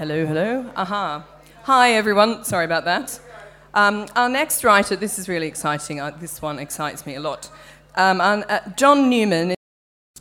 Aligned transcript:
Hello, 0.00 0.24
hello. 0.24 0.64
Aha. 0.76 1.26
Hi, 1.64 1.92
everyone. 1.92 2.42
Sorry 2.42 2.64
about 2.64 2.86
that. 2.86 3.20
Um, 3.74 4.06
our 4.16 4.30
next 4.30 4.64
writer, 4.64 4.96
this 4.96 5.18
is 5.18 5.28
really 5.28 5.46
exciting. 5.46 6.00
Uh, 6.00 6.10
this 6.18 6.40
one 6.40 6.58
excites 6.58 7.04
me 7.04 7.16
a 7.16 7.20
lot. 7.20 7.50
Um, 7.96 8.18
and, 8.22 8.46
uh, 8.48 8.60
Jon 8.78 9.10
Newman. 9.10 9.54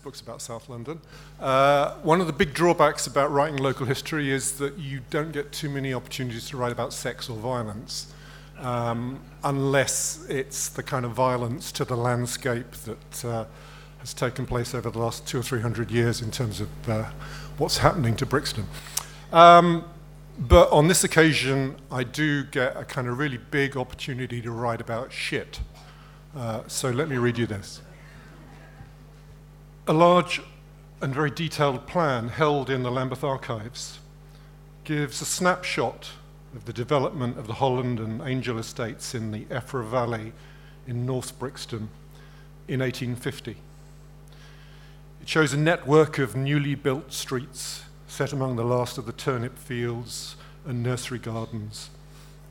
Books 0.04 0.19
about 0.19 0.41
South 0.41 0.68
London. 0.68 1.00
Uh, 1.39 1.93
one 2.01 2.19
of 2.19 2.27
the 2.27 2.33
big 2.33 2.54
drawbacks 2.54 3.07
about 3.07 3.31
writing 3.31 3.55
local 3.55 3.86
history 3.86 4.29
is 4.31 4.57
that 4.57 4.77
you 4.77 5.00
don't 5.11 5.31
get 5.31 5.54
too 5.54 5.69
many 5.69 5.93
opportunities 5.93 6.50
to 6.50 6.57
write 6.57 6.73
about 6.73 6.91
sex 6.91 7.29
or 7.29 7.37
violence, 7.37 8.14
um, 8.57 9.21
unless 9.46 10.25
it's 10.27 10.68
the 10.68 10.83
kind 10.83 11.05
of 11.05 11.11
violence 11.14 11.71
to 11.71 11.86
the 11.86 11.96
landscape 11.96 12.71
that 12.83 13.23
uh, 13.23 13.46
has 14.00 14.14
taken 14.14 14.46
place 14.46 14.75
over 14.75 14.89
the 14.89 15.00
last 15.00 15.25
two 15.25 15.39
or 15.39 15.43
three 15.43 15.61
hundred 15.61 15.89
years 15.89 16.21
in 16.21 16.32
terms 16.32 16.59
of 16.59 16.89
uh, 16.89 17.05
what's 17.57 17.77
happening 17.77 18.18
to 18.18 18.25
Brixton. 18.25 18.65
Um, 19.32 19.86
but 20.39 20.71
on 20.71 20.88
this 20.88 21.04
occasion, 21.04 21.75
I 21.92 22.04
do 22.04 22.43
get 22.43 22.75
a 22.75 22.83
kind 22.83 23.07
of 23.07 23.20
really 23.20 23.37
big 23.37 23.78
opportunity 23.78 24.42
to 24.42 24.51
write 24.51 24.82
about 24.82 25.11
shit. 25.11 25.60
Uh, 26.36 26.64
so 26.68 26.89
let 26.89 27.10
me 27.10 27.18
read 27.18 27.37
you 27.37 27.46
this. 27.46 27.82
A 29.87 29.93
large 29.93 30.42
and 31.01 31.14
very 31.14 31.29
detailed 31.29 31.86
plan 31.86 32.30
held 32.30 32.70
in 32.70 32.84
the 32.84 32.92
Lambeth 32.92 33.23
archives 33.23 34.00
gives 34.84 35.22
a 35.22 35.25
snapshot 35.25 36.11
of 36.56 36.66
the 36.66 36.73
development 36.73 37.38
of 37.38 37.45
the 37.45 37.56
Holland 37.56 38.00
and 38.00 38.22
Angel 38.22 38.58
estates 38.58 39.14
in 39.14 39.31
the 39.31 39.45
Effra 39.45 39.86
Valley 39.86 40.34
in 40.88 41.06
North 41.06 41.38
Brixton 41.38 41.89
in 42.68 42.80
1850. 42.80 43.58
It 45.22 45.30
shows 45.30 45.53
a 45.53 45.58
network 45.58 46.18
of 46.18 46.36
newly 46.36 46.73
built 46.73 47.14
streets 47.14 47.84
set 48.10 48.34
among 48.34 48.56
the 48.56 48.64
last 48.64 48.98
of 48.98 49.06
the 49.06 49.14
turnip 49.14 49.58
fields 49.58 50.36
and 50.66 50.82
nursery 50.84 51.20
gardens, 51.20 51.92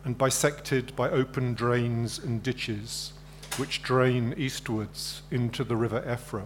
and 0.04 0.16
bisected 0.16 0.94
by 0.94 1.10
open 1.10 1.52
drains 1.52 2.18
and 2.18 2.42
ditches 2.42 3.12
which 3.56 3.82
drain 3.82 4.32
eastwards 4.36 5.22
into 5.32 5.64
the 5.64 5.76
River 5.76 6.00
Effra, 6.06 6.44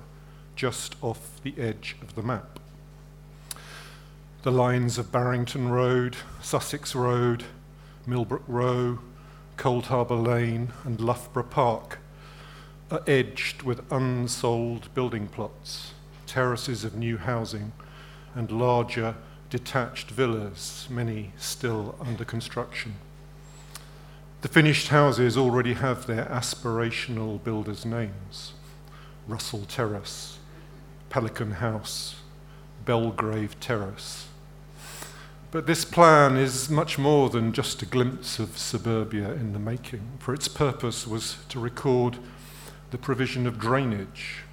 just 0.57 0.97
off 1.03 1.41
the 1.43 1.55
edge 1.59 1.95
of 2.01 2.15
the 2.15 2.23
map. 2.23 2.59
The 4.43 4.51
lines 4.51 4.97
of 4.97 5.13
Barrington 5.13 5.69
Road, 5.69 6.17
Sussex 6.41 6.95
Road, 6.95 7.45
Millbrook 8.07 8.45
Row, 8.49 8.99
Coldharbour 9.59 10.27
Lane, 10.27 10.73
and 10.85 10.99
Loughborough 11.01 11.45
Park 11.45 11.99
are 12.91 13.03
edged 13.07 13.63
with 13.63 13.93
unsold 13.93 14.93
building 14.95 15.29
plots, 15.29 15.93
terraces 16.27 16.83
of 16.83 16.95
new 16.95 17.19
housing, 17.19 17.73
and 18.35 18.51
larger 18.51 19.15
detached 19.51 20.11
villas, 20.11 20.87
many 20.91 21.33
still 21.37 21.95
under 22.01 22.25
construction. 22.25 22.95
The 24.41 24.49
finished 24.49 24.89
houses 24.89 25.37
already 25.37 25.75
have 25.75 26.07
their 26.07 26.25
aspirational 26.25 27.43
builders' 27.43 27.85
names 27.85 28.55
Russell 29.29 29.65
Terrace, 29.67 30.39
Pelican 31.11 31.53
House, 31.53 32.17
Belgrave 32.85 33.61
Terrace. 33.61 34.27
But 35.53 35.67
this 35.67 35.85
plan 35.85 36.37
is 36.37 36.71
much 36.71 36.99
more 36.99 37.29
than 37.29 37.53
just 37.53 37.83
a 37.83 37.87
glimpse 37.87 38.39
of 38.39 38.57
suburbia 38.57 39.33
in 39.33 39.53
the 39.53 39.59
making, 39.59 40.03
for 40.19 40.33
its 40.35 40.49
purpose 40.49 41.07
was 41.07 41.37
to 41.51 41.61
record 41.61 42.17
the 42.91 42.99
provision 42.99 43.47
of 43.47 43.59
drainage 43.59 44.45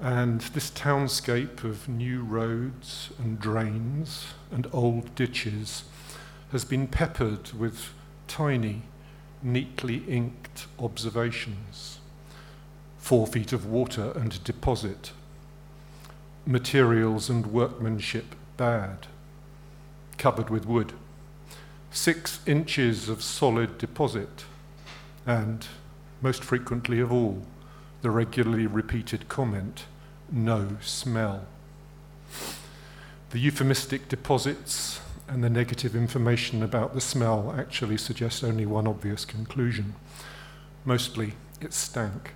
and 0.00 0.40
this 0.40 0.70
townscape 0.70 1.62
of 1.62 1.86
new 1.86 2.22
roads 2.22 3.10
and 3.18 3.38
drains 3.38 4.28
and 4.50 4.66
old 4.72 5.14
ditches 5.14 5.84
has 6.52 6.64
been 6.64 6.86
peppered 6.86 7.52
with 7.52 7.92
tiny, 8.26 8.82
neatly 9.42 9.98
inked 10.08 10.66
observations. 10.78 11.98
Four 12.96 13.26
feet 13.26 13.52
of 13.52 13.66
water 13.66 14.12
and 14.14 14.42
deposit. 14.42 15.12
Materials 16.46 17.28
and 17.28 17.46
workmanship 17.46 18.34
bad. 18.56 19.06
Covered 20.16 20.48
with 20.48 20.64
wood. 20.64 20.94
Six 21.90 22.40
inches 22.46 23.10
of 23.10 23.22
solid 23.22 23.76
deposit. 23.76 24.44
And, 25.26 25.66
most 26.22 26.42
frequently 26.42 27.00
of 27.00 27.12
all, 27.12 27.42
the 28.02 28.10
regularly 28.10 28.66
repeated 28.66 29.28
comment 29.28 29.84
no 30.32 30.76
smell. 30.80 31.44
The 33.30 33.38
euphemistic 33.38 34.08
deposits 34.08 35.00
and 35.28 35.44
the 35.44 35.50
negative 35.50 35.94
information 35.94 36.62
about 36.62 36.94
the 36.94 37.00
smell 37.00 37.54
actually 37.56 37.96
suggest 37.96 38.42
only 38.42 38.66
one 38.66 38.86
obvious 38.86 39.24
conclusion. 39.24 39.94
Mostly, 40.84 41.34
it 41.60 41.72
stank. 41.72 42.32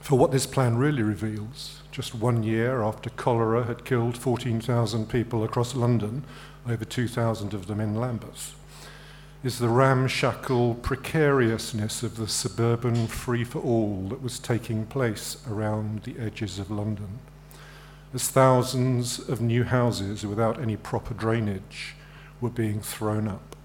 For 0.00 0.18
what 0.18 0.32
this 0.32 0.46
plan 0.46 0.76
really 0.76 1.02
reveals, 1.02 1.82
just 1.92 2.14
one 2.14 2.42
year 2.42 2.82
after 2.82 3.08
cholera 3.10 3.64
had 3.64 3.84
killed 3.84 4.18
14,000 4.18 5.08
people 5.08 5.44
across 5.44 5.74
London, 5.74 6.24
over 6.68 6.84
2,000 6.84 7.54
of 7.54 7.66
them 7.66 7.80
in 7.80 7.94
Lambeth, 7.94 8.54
is 9.42 9.58
the 9.58 9.68
ramshackle 9.68 10.76
precariousness 10.76 12.04
of 12.04 12.16
the 12.16 12.28
suburban 12.28 13.08
free 13.08 13.42
for 13.42 13.58
all 13.58 14.06
that 14.08 14.22
was 14.22 14.38
taking 14.38 14.86
place 14.86 15.36
around 15.50 16.04
the 16.04 16.16
edges 16.16 16.60
of 16.60 16.70
London. 16.70 17.18
As 18.14 18.28
thousands 18.28 19.18
of 19.18 19.40
new 19.40 19.64
houses 19.64 20.24
without 20.24 20.60
any 20.60 20.76
proper 20.76 21.12
drainage 21.12 21.96
were 22.40 22.50
being 22.50 22.80
thrown 22.80 23.26
up. 23.26 23.56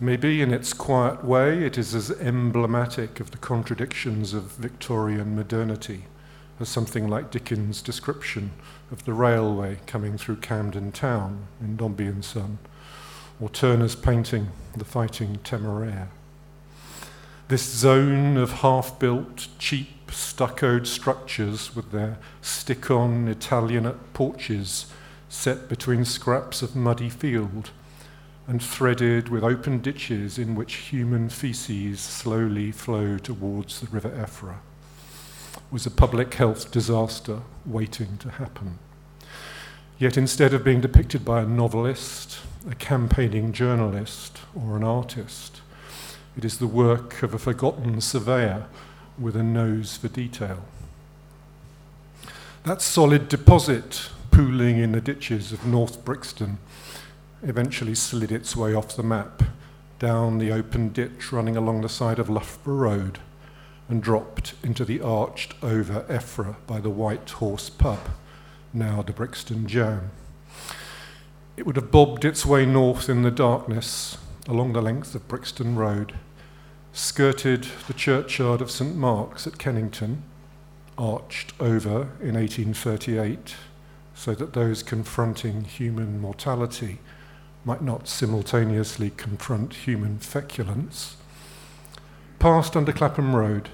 Maybe 0.00 0.42
in 0.42 0.52
its 0.52 0.74
quiet 0.74 1.24
way, 1.24 1.64
it 1.64 1.78
is 1.78 1.94
as 1.94 2.10
emblematic 2.10 3.20
of 3.20 3.30
the 3.30 3.38
contradictions 3.38 4.34
of 4.34 4.52
Victorian 4.52 5.34
modernity 5.34 6.04
as 6.60 6.68
something 6.68 7.08
like 7.08 7.30
Dickens' 7.30 7.80
description 7.80 8.50
of 8.92 9.04
the 9.06 9.14
railway 9.14 9.78
coming 9.86 10.18
through 10.18 10.36
Camden 10.36 10.92
Town 10.92 11.46
in 11.60 11.76
Dombey 11.76 12.06
and 12.06 12.24
Son 12.24 12.58
or 13.40 13.48
Turner's 13.48 13.94
painting, 13.94 14.48
The 14.76 14.84
Fighting 14.84 15.38
Temeraire. 15.44 16.08
This 17.48 17.62
zone 17.62 18.36
of 18.36 18.60
half 18.60 18.98
built, 18.98 19.48
cheap, 19.58 20.10
stuccoed 20.10 20.86
structures 20.86 21.74
with 21.74 21.92
their 21.92 22.18
stick 22.40 22.90
on 22.90 23.28
Italianate 23.28 24.12
porches 24.12 24.86
set 25.28 25.68
between 25.68 26.04
scraps 26.04 26.62
of 26.62 26.74
muddy 26.74 27.10
field 27.10 27.70
and 28.46 28.62
threaded 28.62 29.28
with 29.28 29.44
open 29.44 29.78
ditches 29.80 30.38
in 30.38 30.54
which 30.54 30.74
human 30.74 31.28
feces 31.28 32.00
slowly 32.00 32.72
flow 32.72 33.18
towards 33.18 33.80
the 33.80 33.86
River 33.88 34.10
Effra 34.10 34.56
was 35.70 35.84
a 35.86 35.90
public 35.90 36.34
health 36.34 36.70
disaster 36.70 37.40
waiting 37.66 38.16
to 38.18 38.30
happen. 38.30 38.78
Yet 39.98 40.16
instead 40.16 40.54
of 40.54 40.64
being 40.64 40.80
depicted 40.80 41.24
by 41.24 41.42
a 41.42 41.46
novelist, 41.46 42.38
a 42.68 42.74
campaigning 42.74 43.52
journalist, 43.52 44.38
or 44.54 44.76
an 44.76 44.84
artist, 44.84 45.62
it 46.36 46.44
is 46.44 46.58
the 46.58 46.66
work 46.66 47.22
of 47.22 47.32
a 47.32 47.38
forgotten 47.38 48.00
surveyor 48.00 48.66
with 49.18 49.34
a 49.34 49.42
nose 49.42 49.96
for 49.96 50.08
detail. 50.08 50.64
That 52.64 52.82
solid 52.82 53.28
deposit 53.28 54.10
pooling 54.30 54.78
in 54.78 54.92
the 54.92 55.00
ditches 55.00 55.52
of 55.52 55.66
North 55.66 56.04
Brixton 56.04 56.58
eventually 57.42 57.94
slid 57.94 58.30
its 58.30 58.54
way 58.54 58.74
off 58.74 58.96
the 58.96 59.02
map 59.02 59.42
down 59.98 60.38
the 60.38 60.52
open 60.52 60.90
ditch 60.90 61.32
running 61.32 61.56
along 61.56 61.80
the 61.80 61.88
side 61.88 62.18
of 62.18 62.28
Loughborough 62.28 62.74
Road 62.74 63.18
and 63.88 64.02
dropped 64.02 64.54
into 64.62 64.84
the 64.84 65.00
arched 65.00 65.54
over 65.62 66.02
Effra 66.02 66.56
by 66.66 66.78
the 66.78 66.90
White 66.90 67.30
Horse 67.30 67.70
pub 67.70 68.00
now 68.72 69.02
the 69.02 69.12
Brixton 69.12 69.66
Jamm. 69.66 70.10
It 71.58 71.66
would 71.66 71.74
have 71.74 71.90
bobbed 71.90 72.24
its 72.24 72.46
way 72.46 72.64
north 72.64 73.08
in 73.08 73.22
the 73.22 73.32
darkness 73.32 74.16
along 74.46 74.74
the 74.74 74.80
length 74.80 75.16
of 75.16 75.26
Brixton 75.26 75.74
Road, 75.74 76.14
skirted 76.92 77.66
the 77.88 77.94
churchyard 77.94 78.60
of 78.60 78.70
St 78.70 78.94
Mark's 78.94 79.44
at 79.44 79.58
Kennington, 79.58 80.22
arched 80.96 81.54
over 81.58 82.12
in 82.20 82.36
1838 82.36 83.56
so 84.14 84.36
that 84.36 84.52
those 84.52 84.84
confronting 84.84 85.64
human 85.64 86.20
mortality 86.20 87.00
might 87.64 87.82
not 87.82 88.06
simultaneously 88.06 89.10
confront 89.10 89.74
human 89.74 90.20
feculence, 90.20 91.16
passed 92.38 92.76
under 92.76 92.92
Clapham 92.92 93.34
Road 93.34 93.68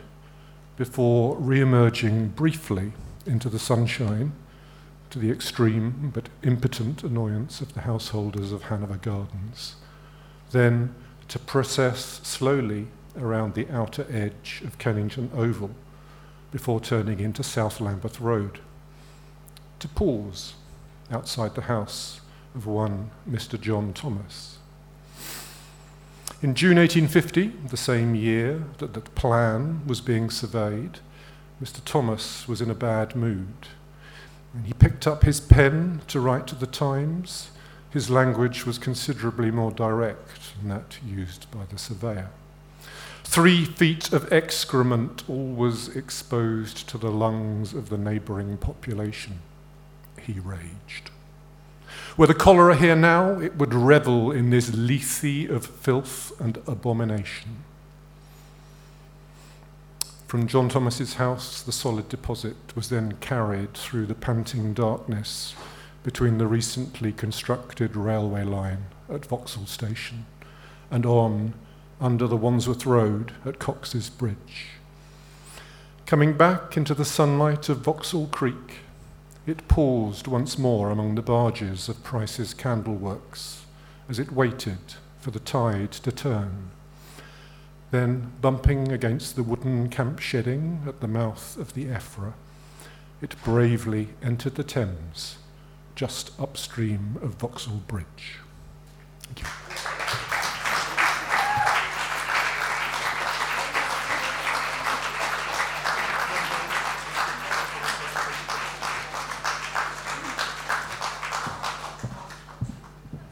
before 0.78 1.36
re 1.36 1.60
emerging 1.60 2.28
briefly 2.28 2.94
into 3.26 3.50
the 3.50 3.58
sunshine 3.58 4.32
to 5.14 5.20
the 5.20 5.30
extreme 5.30 6.10
but 6.12 6.28
impotent 6.42 7.04
annoyance 7.04 7.60
of 7.60 7.72
the 7.74 7.82
householders 7.82 8.50
of 8.50 8.64
Hanover 8.64 8.96
Gardens, 8.96 9.76
then 10.50 10.92
to 11.28 11.38
process 11.38 12.18
slowly 12.24 12.88
around 13.16 13.54
the 13.54 13.68
outer 13.70 14.04
edge 14.10 14.60
of 14.66 14.76
Kennington 14.78 15.30
Oval 15.32 15.70
before 16.50 16.80
turning 16.80 17.20
into 17.20 17.44
South 17.44 17.80
Lambeth 17.80 18.20
Road, 18.20 18.58
to 19.78 19.86
pause 19.86 20.54
outside 21.12 21.54
the 21.54 21.62
house 21.62 22.20
of 22.56 22.66
one 22.66 23.12
Mr. 23.30 23.60
John 23.60 23.92
Thomas. 23.92 24.58
In 26.42 26.56
June 26.56 26.76
1850, 26.76 27.68
the 27.68 27.76
same 27.76 28.16
year 28.16 28.64
that 28.78 28.94
the 28.94 29.00
plan 29.00 29.86
was 29.86 30.00
being 30.00 30.28
surveyed, 30.28 30.98
Mr. 31.62 31.80
Thomas 31.84 32.48
was 32.48 32.60
in 32.60 32.68
a 32.68 32.74
bad 32.74 33.14
mood. 33.14 33.68
And 34.54 34.66
he 34.66 34.72
picked 34.72 35.06
up 35.06 35.24
his 35.24 35.40
pen 35.40 36.02
to 36.08 36.20
write 36.20 36.46
to 36.46 36.54
the 36.54 36.66
Times. 36.66 37.50
His 37.90 38.08
language 38.08 38.64
was 38.64 38.78
considerably 38.78 39.50
more 39.50 39.70
direct 39.70 40.56
than 40.56 40.70
that 40.70 40.98
used 41.04 41.50
by 41.50 41.64
the 41.68 41.78
surveyor. 41.78 42.30
Three 43.24 43.64
feet 43.64 44.12
of 44.12 44.32
excrement 44.32 45.24
always 45.28 45.88
exposed 45.88 46.88
to 46.88 46.98
the 46.98 47.10
lungs 47.10 47.74
of 47.74 47.88
the 47.88 47.98
neighbouring 47.98 48.56
population. 48.58 49.40
He 50.20 50.34
raged. 50.34 51.10
Were 52.16 52.28
the 52.28 52.34
cholera 52.34 52.76
here 52.76 52.94
now, 52.94 53.40
it 53.40 53.56
would 53.56 53.74
revel 53.74 54.30
in 54.30 54.50
this 54.50 54.72
lethe 54.72 55.50
of 55.50 55.66
filth 55.66 56.32
and 56.40 56.58
abomination. 56.66 57.64
From 60.26 60.48
John 60.48 60.68
Thomas's 60.68 61.14
house, 61.14 61.62
the 61.62 61.70
solid 61.70 62.08
deposit 62.08 62.56
was 62.74 62.88
then 62.88 63.12
carried 63.20 63.74
through 63.74 64.06
the 64.06 64.14
panting 64.14 64.72
darkness 64.72 65.54
between 66.02 66.38
the 66.38 66.46
recently 66.46 67.12
constructed 67.12 67.94
railway 67.94 68.42
line 68.42 68.86
at 69.08 69.26
Vauxhall 69.26 69.66
Station 69.66 70.26
and 70.90 71.06
on 71.06 71.54
under 72.00 72.26
the 72.26 72.36
Wandsworth 72.36 72.84
Road 72.84 73.32
at 73.44 73.58
Cox's 73.58 74.10
Bridge. 74.10 74.70
Coming 76.06 76.36
back 76.36 76.76
into 76.76 76.94
the 76.94 77.04
sunlight 77.04 77.68
of 77.68 77.78
Vauxhall 77.78 78.26
Creek, 78.26 78.80
it 79.46 79.68
paused 79.68 80.26
once 80.26 80.58
more 80.58 80.90
among 80.90 81.14
the 81.14 81.22
barges 81.22 81.88
of 81.88 82.02
Price's 82.02 82.54
Candleworks 82.54 83.60
as 84.08 84.18
it 84.18 84.32
waited 84.32 84.94
for 85.18 85.30
the 85.30 85.40
tide 85.40 85.92
to 85.92 86.10
turn. 86.10 86.70
Then, 87.94 88.32
bumping 88.40 88.90
against 88.90 89.36
the 89.36 89.44
wooden 89.44 89.88
camp 89.88 90.18
shedding 90.18 90.82
at 90.84 91.00
the 91.00 91.06
mouth 91.06 91.56
of 91.56 91.74
the 91.74 91.84
Effra, 91.84 92.32
it 93.22 93.36
bravely 93.44 94.08
entered 94.20 94.56
the 94.56 94.64
Thames 94.64 95.36
just 95.94 96.32
upstream 96.40 97.20
of 97.22 97.34
Vauxhall 97.34 97.82
Bridge. 97.86 98.40
Thank 99.22 99.42
you. 99.42 99.46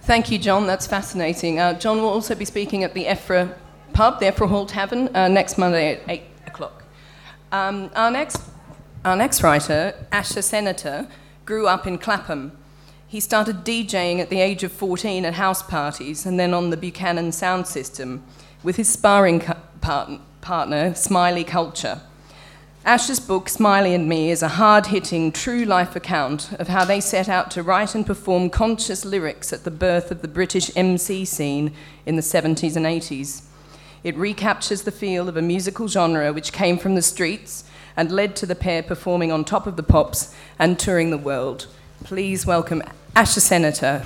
Thank 0.03 0.31
you, 0.31 0.39
Jon. 0.39 0.69
That's 0.69 0.87
fascinating. 0.87 1.59
Uh, 1.59 1.77
Jon 1.77 2.01
will 2.01 2.11
also 2.11 2.37
be 2.37 2.45
speaking 2.45 2.85
at 2.85 2.95
the 2.95 3.07
Effra 3.07 3.57
pub, 3.93 4.21
the 4.21 4.27
Effra 4.27 4.49
Hall 4.49 4.67
Tavern, 4.67 5.15
uh, 5.15 5.29
next 5.29 5.59
Monday 5.59 5.95
at 5.95 6.01
8 6.09 6.23
o'clock. 6.47 6.85
Um, 7.51 7.91
our, 7.95 8.11
next, 8.11 8.43
our 9.05 9.17
next 9.17 9.43
writer, 9.43 9.95
Asher 10.11 10.43
Senator, 10.43 11.09
grew 11.45 11.67
up 11.67 11.87
in 11.87 11.99
Clapham. 11.99 12.53
He 13.07 13.21
started 13.21 13.65
DJing 13.65 14.21
at 14.21 14.31
the 14.31 14.41
age 14.41 14.63
of 14.63 14.73
14 14.73 15.25
at 15.25 15.35
house 15.35 15.63
parties 15.63 16.25
and 16.25 16.41
then 16.41 16.55
on 16.55 16.71
the 16.71 16.77
Buchanan 16.77 17.33
sound 17.33 17.67
system 17.67 18.23
with 18.63 18.77
his 18.77 18.89
sparring 18.89 19.41
part- 19.81 20.21
partner, 20.41 20.95
Smiley 20.95 21.45
Culture. 21.45 22.01
Asher's 22.85 23.21
book, 23.21 23.49
Smiley 23.49 23.95
and 23.95 24.09
Me, 24.09 24.31
is 24.31 24.43
a 24.43 24.49
hard 24.49 24.87
hitting, 24.87 25.31
true 25.31 25.65
life 25.65 25.95
account 25.95 26.53
of 26.55 26.67
how 26.67 26.85
they 26.85 27.01
set 27.01 27.29
out 27.29 27.49
to 27.53 27.63
write 27.63 27.95
and 27.95 28.05
perform 28.05 28.51
conscious 28.51 29.05
lyrics 29.05 29.53
at 29.53 29.63
the 29.63 29.71
birth 29.71 30.11
of 30.11 30.21
the 30.21 30.27
British 30.27 30.69
MC 30.75 31.25
scene 31.25 31.73
in 32.07 32.17
the 32.17 32.23
70s 32.23 32.75
and 32.75 32.85
80s. 32.85 33.43
It 34.05 34.17
recaptures 34.17 34.83
the 34.83 34.91
feel 34.91 35.29
of 35.29 35.37
a 35.37 35.43
musical 35.43 35.87
genre 35.87 36.33
which 36.33 36.53
came 36.53 36.77
from 36.77 36.97
the 36.97 37.03
streets 37.03 37.63
and 37.97 38.11
led 38.11 38.35
to 38.37 38.47
the 38.47 38.57
pair 38.57 38.83
performing 38.83 39.31
on 39.31 39.45
Top 39.45 39.65
of 39.65 39.77
the 39.77 39.83
Pops 39.85 40.35
and 40.59 40.77
touring 40.77 41.11
the 41.11 41.19
world. 41.19 41.69
Please 42.03 42.45
welcome 42.45 42.83
Asher 43.15 43.39
Senator. 43.39 44.05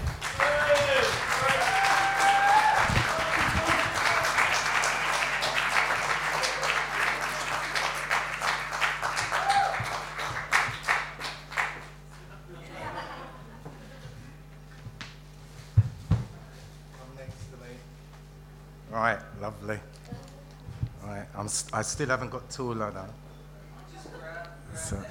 I 21.72 21.82
still 21.82 22.08
haven't 22.08 22.30
got 22.30 22.50
taller 22.50 22.90
though. 22.90 24.76
So, 24.76 25.02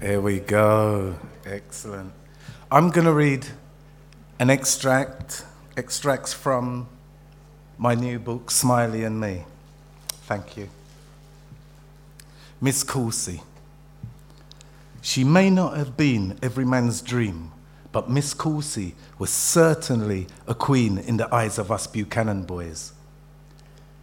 here 0.00 0.20
we 0.20 0.40
go. 0.40 1.14
Excellent. 1.46 2.12
I'm 2.70 2.90
going 2.90 3.06
to 3.06 3.12
read 3.12 3.46
an 4.38 4.50
extract, 4.50 5.44
extracts 5.76 6.32
from 6.32 6.88
my 7.78 7.94
new 7.94 8.18
book, 8.18 8.50
Smiley 8.50 9.04
and 9.04 9.20
Me. 9.20 9.44
Thank 10.26 10.56
you. 10.56 10.68
Miss 12.60 12.84
Courcy. 12.84 13.42
She 15.00 15.24
may 15.24 15.50
not 15.50 15.76
have 15.76 15.96
been 15.96 16.38
every 16.42 16.64
man's 16.64 17.02
dream, 17.02 17.52
but 17.90 18.08
Miss 18.08 18.34
Courcy 18.34 18.94
was 19.18 19.30
certainly 19.30 20.26
a 20.46 20.54
queen 20.54 20.98
in 20.98 21.16
the 21.16 21.32
eyes 21.34 21.58
of 21.58 21.72
us 21.72 21.86
Buchanan 21.86 22.44
boys. 22.44 22.92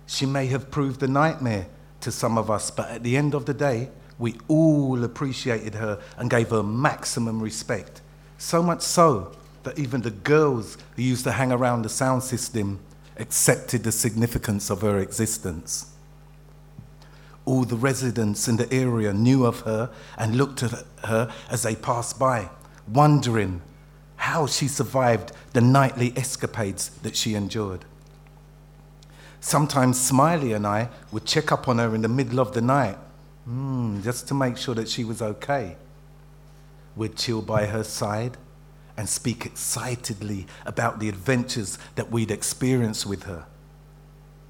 She 0.10 0.26
may 0.26 0.48
have 0.48 0.72
proved 0.72 1.04
a 1.04 1.08
nightmare 1.08 1.68
to 2.02 2.12
some 2.12 2.40
of 2.40 2.50
us, 2.50 2.72
but 2.72 2.90
at 2.90 3.04
the 3.04 3.16
end 3.16 3.36
of 3.36 3.46
the 3.46 3.54
day, 3.54 3.92
we 4.18 4.40
all 4.48 5.04
appreciated 5.04 5.76
her 5.76 6.02
and 6.18 6.32
gave 6.32 6.50
her 6.50 6.64
maximum 6.64 7.40
respect. 7.40 8.02
So 8.40 8.64
much 8.64 8.82
so 8.82 9.34
that 9.62 9.78
even 9.78 10.02
the 10.02 10.10
girls 10.10 10.80
who 10.96 11.04
used 11.04 11.26
to 11.26 11.34
hang 11.34 11.52
around 11.52 11.84
the 11.84 11.90
sound 11.90 12.24
system 12.24 12.80
accepted 13.18 13.84
the 13.84 13.92
significance 13.92 14.72
of 14.72 14.82
her 14.82 14.98
existence. 14.98 15.94
All 17.46 17.64
the 17.64 17.76
residents 17.76 18.48
in 18.48 18.58
the 18.58 18.74
area 18.74 19.14
knew 19.14 19.46
of 19.46 19.60
her 19.60 19.92
and 20.18 20.36
looked 20.36 20.64
at 20.64 20.86
her 21.06 21.32
as 21.52 21.62
they 21.62 21.76
passed 21.76 22.18
by, 22.18 22.50
wondering 22.88 23.62
how 24.16 24.48
she 24.48 24.68
survived 24.68 25.34
the 25.54 25.62
nightly 25.62 26.14
escapades 26.18 26.90
that 27.04 27.16
she 27.16 27.36
endured. 27.36 27.86
Sometimes 29.42 30.00
Smiley 30.00 30.54
and 30.54 30.68
I 30.68 30.90
would 31.12 31.26
check 31.26 31.52
up 31.52 31.68
on 31.68 31.78
her 31.78 31.96
in 31.96 32.02
the 32.02 32.08
middle 32.08 32.40
of 32.40 32.54
the 32.54 32.62
night, 32.62 32.98
mm, 33.48 34.04
just 34.04 34.28
to 34.28 34.34
make 34.34 34.58
sure 34.58 34.76
that 34.76 34.90
she 34.90 35.04
was 35.04 35.22
okay. 35.22 35.78
We'd 36.96 37.16
chill 37.16 37.42
by 37.42 37.68
her 37.68 37.84
side 37.84 38.38
and 38.98 39.08
speak 39.08 39.46
excitedly 39.46 40.46
about 40.66 41.00
the 41.00 41.08
adventures 41.08 41.78
that 41.96 42.12
we'd 42.12 42.32
experienced 42.32 43.06
with 43.06 43.24
her. 43.24 43.46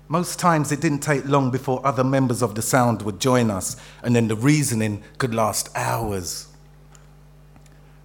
Most 0.07 0.39
times 0.39 0.71
it 0.71 0.81
didn't 0.81 1.03
take 1.03 1.23
long 1.25 1.51
before 1.51 1.85
other 1.85 2.03
members 2.03 2.41
of 2.41 2.55
the 2.55 2.63
sound 2.63 3.03
would 3.03 3.19
join 3.19 3.51
us, 3.51 3.75
and 4.01 4.15
then 4.15 4.27
the 4.27 4.35
reasoning 4.35 5.03
could 5.19 5.35
last 5.35 5.69
hours. 5.75 6.47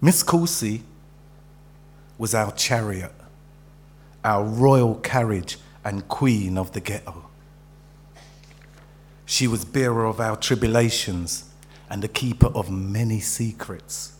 Miss 0.02 0.22
Courcy 0.22 0.82
was 2.18 2.34
our 2.34 2.52
chariot, 2.52 3.14
our 4.22 4.44
royal 4.44 4.96
carriage 4.96 5.56
and 5.84 6.08
queen 6.08 6.56
of 6.56 6.72
the 6.72 6.80
ghetto. 6.80 7.28
She 9.26 9.46
was 9.46 9.64
bearer 9.64 10.04
of 10.04 10.20
our 10.20 10.36
tribulations 10.36 11.44
and 11.88 12.02
the 12.02 12.08
keeper 12.08 12.48
of 12.48 12.70
many 12.70 13.20
secrets, 13.20 14.14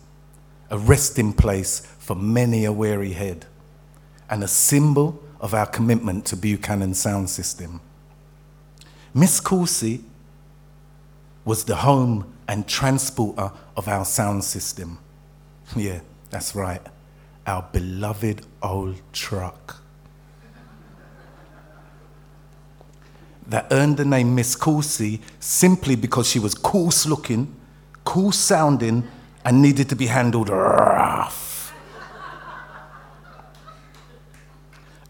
a 0.69 0.77
resting 0.77 1.33
place 1.33 1.79
for 1.99 2.15
many 2.15 2.65
a 2.65 2.71
weary 2.71 3.13
head, 3.13 3.45
and 4.29 4.43
a 4.43 4.47
symbol 4.47 5.23
of 5.39 5.53
our 5.53 5.65
commitment 5.65 6.25
to 6.25 6.35
Buchanan 6.35 6.93
sound 6.93 7.29
system. 7.29 7.81
Miss 9.13 9.39
Courcy 9.39 10.03
was 11.43 11.63
the 11.65 11.77
home 11.77 12.33
and 12.47 12.67
transporter 12.67 13.51
of 13.77 13.87
our 13.87 14.05
sound 14.05 14.43
system. 14.43 14.99
Yeah, 15.75 16.01
that's 16.29 16.55
right, 16.55 16.81
our 17.45 17.67
beloved 17.71 18.45
old 18.61 19.01
truck. 19.13 19.84
That 23.47 23.67
earned 23.71 23.97
the 23.97 24.05
name 24.05 24.35
Miss 24.35 24.55
Courcy 24.55 25.21
simply 25.39 25.95
because 25.95 26.27
she 26.27 26.39
was 26.39 26.53
coarse 26.53 27.05
looking, 27.05 27.55
cool 28.03 28.31
sounding, 28.31 29.07
and 29.43 29.61
needed 29.61 29.89
to 29.89 29.95
be 29.95 30.07
handled 30.07 30.49
rough. 30.49 31.55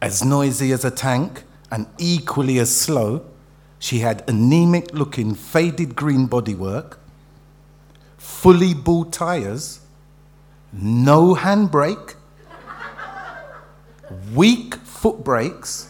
as 0.06 0.24
noisy 0.24 0.72
as 0.72 0.86
a 0.86 0.92
tank 0.92 1.44
and 1.72 1.88
equally 1.98 2.60
as 2.60 2.74
slow, 2.74 3.26
she 3.80 4.00
had 4.00 4.24
anemic 4.30 4.94
looking, 4.94 5.34
faded 5.34 5.96
green 5.96 6.28
bodywork, 6.28 6.98
fully 8.16 8.76
bald 8.76 9.12
tires, 9.12 9.80
no 10.72 11.34
handbrake, 11.34 12.14
weak 14.32 14.76
foot 14.76 15.24
brakes, 15.24 15.90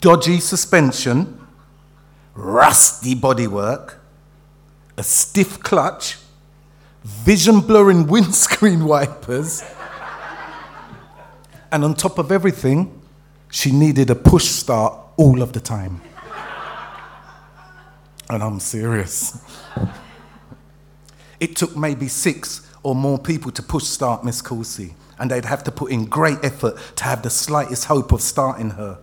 dodgy 0.00 0.40
suspension, 0.40 1.46
rusty 2.34 3.14
bodywork, 3.14 3.96
a 4.96 5.02
stiff 5.02 5.60
clutch, 5.60 6.18
vision 7.02 7.60
blurring 7.60 8.06
windscreen 8.08 8.84
wipers, 8.84 9.62
and 11.72 11.84
on 11.84 11.94
top 11.94 12.18
of 12.18 12.30
everything, 12.30 13.00
she 13.50 13.72
needed 13.72 14.10
a 14.10 14.14
push 14.14 14.44
start 14.44 14.96
all 15.16 15.42
of 15.42 15.52
the 15.52 15.60
time. 15.60 16.00
And 18.30 18.42
I'm 18.42 18.58
serious. 18.60 19.42
It 21.40 21.56
took 21.56 21.76
maybe 21.76 22.08
six 22.08 22.70
or 22.82 22.94
more 22.94 23.18
people 23.18 23.50
to 23.50 23.62
push 23.62 23.84
start 23.84 24.24
Miss 24.24 24.40
Coulsey, 24.40 24.94
and 25.18 25.30
they'd 25.30 25.44
have 25.44 25.64
to 25.64 25.72
put 25.72 25.90
in 25.90 26.06
great 26.06 26.38
effort 26.42 26.78
to 26.96 27.04
have 27.04 27.22
the 27.22 27.30
slightest 27.30 27.84
hope 27.86 28.12
of 28.12 28.20
starting 28.20 28.70
her. 28.70 28.98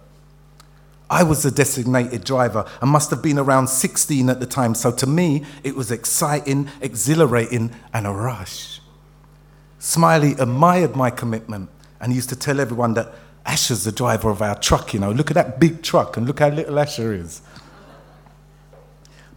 I 1.12 1.24
was 1.24 1.44
the 1.44 1.52
designated 1.52 2.24
driver 2.24 2.66
and 2.80 2.90
must 2.90 3.10
have 3.10 3.22
been 3.22 3.38
around 3.38 3.68
16 3.68 4.30
at 4.30 4.40
the 4.40 4.46
time, 4.46 4.74
so 4.74 4.92
to 4.94 5.06
me, 5.06 5.44
it 5.62 5.76
was 5.76 5.92
exciting, 5.92 6.70
exhilarating, 6.80 7.72
and 7.94 8.08
a 8.08 8.12
rush. 8.12 8.80
Smiley 9.78 10.32
admired 10.40 10.96
my 10.96 11.10
commitment 11.10 11.70
and 12.00 12.14
used 12.14 12.30
to 12.30 12.36
tell 12.38 12.62
everyone 12.62 12.94
that 12.94 13.14
Asher's 13.46 13.84
the 13.84 13.92
driver 13.92 14.30
of 14.30 14.42
our 14.42 14.58
truck, 14.58 14.94
you 14.94 15.02
know. 15.02 15.12
Look 15.12 15.30
at 15.30 15.34
that 15.34 15.60
big 15.60 15.84
truck 15.84 16.16
and 16.16 16.26
look 16.26 16.40
how 16.40 16.48
little 16.48 16.80
Asher 16.80 17.12
is. 17.12 17.42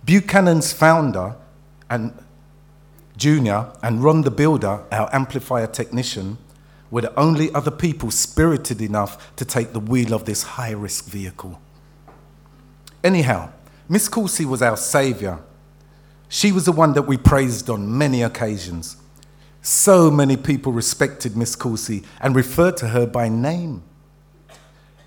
Buchanan's 0.07 0.73
founder 0.73 1.35
and 1.91 2.17
junior 3.17 3.73
and 3.83 4.05
Ron 4.05 4.23
the 4.23 4.31
builder, 4.31 4.85
our 4.93 5.13
amplifier 5.13 5.67
technician, 5.67 6.39
were 6.95 7.01
the 7.01 7.19
only 7.19 7.53
other 7.53 7.73
people 7.73 8.09
spirited 8.09 8.81
enough 8.81 9.35
to 9.35 9.45
take 9.45 9.73
the 9.73 9.81
wheel 9.81 10.15
of 10.15 10.27
this 10.27 10.45
high 10.45 10.71
risk 10.71 11.07
vehicle. 11.07 11.61
Anyhow, 13.03 13.51
Miss 13.89 14.09
Coulsey 14.09 14.45
was 14.45 14.63
our 14.63 14.77
saviour. 14.77 15.43
She 16.29 16.53
was 16.53 16.67
the 16.67 16.71
one 16.71 16.93
that 16.93 17.03
we 17.03 17.17
praised 17.17 17.69
on 17.69 17.99
many 17.99 18.23
occasions. 18.23 18.97
So 19.61 20.09
many 20.09 20.37
people 20.37 20.71
respected 20.71 21.37
Miss 21.37 21.57
Coulsey 21.57 22.05
and 22.21 22.37
referred 22.37 22.77
to 22.77 22.87
her 22.87 23.09
by 23.09 23.29
name. 23.29 23.83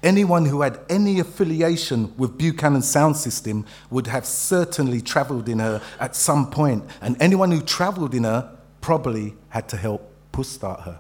Anyone 0.04 0.44
who 0.44 0.64
had 0.64 0.82
any 0.90 1.22
affiliation 1.22 2.14
with 2.18 2.38
Buchanan 2.38 2.82
Sound 2.82 3.16
System 3.16 3.66
would 3.90 4.08
have 4.08 4.26
certainly 4.26 5.00
travelled 5.00 5.48
in 5.48 5.60
her 5.60 5.82
at 6.02 6.18
some 6.18 6.52
point, 6.52 6.84
and 7.00 7.16
anyone 7.22 7.50
who 7.50 7.62
travelled 7.62 8.14
in 8.14 8.26
her 8.26 8.58
probably 8.82 9.36
had 9.48 9.70
to 9.70 9.78
help 9.78 10.14
push 10.34 10.48
start 10.48 10.82
her. 10.82 11.00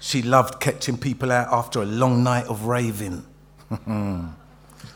She 0.00 0.22
loved 0.22 0.60
catching 0.60 0.98
people 0.98 1.32
out 1.32 1.48
after 1.52 1.82
a 1.82 1.86
long 1.86 2.22
night 2.22 2.46
of 2.46 2.64
raving. 2.66 3.24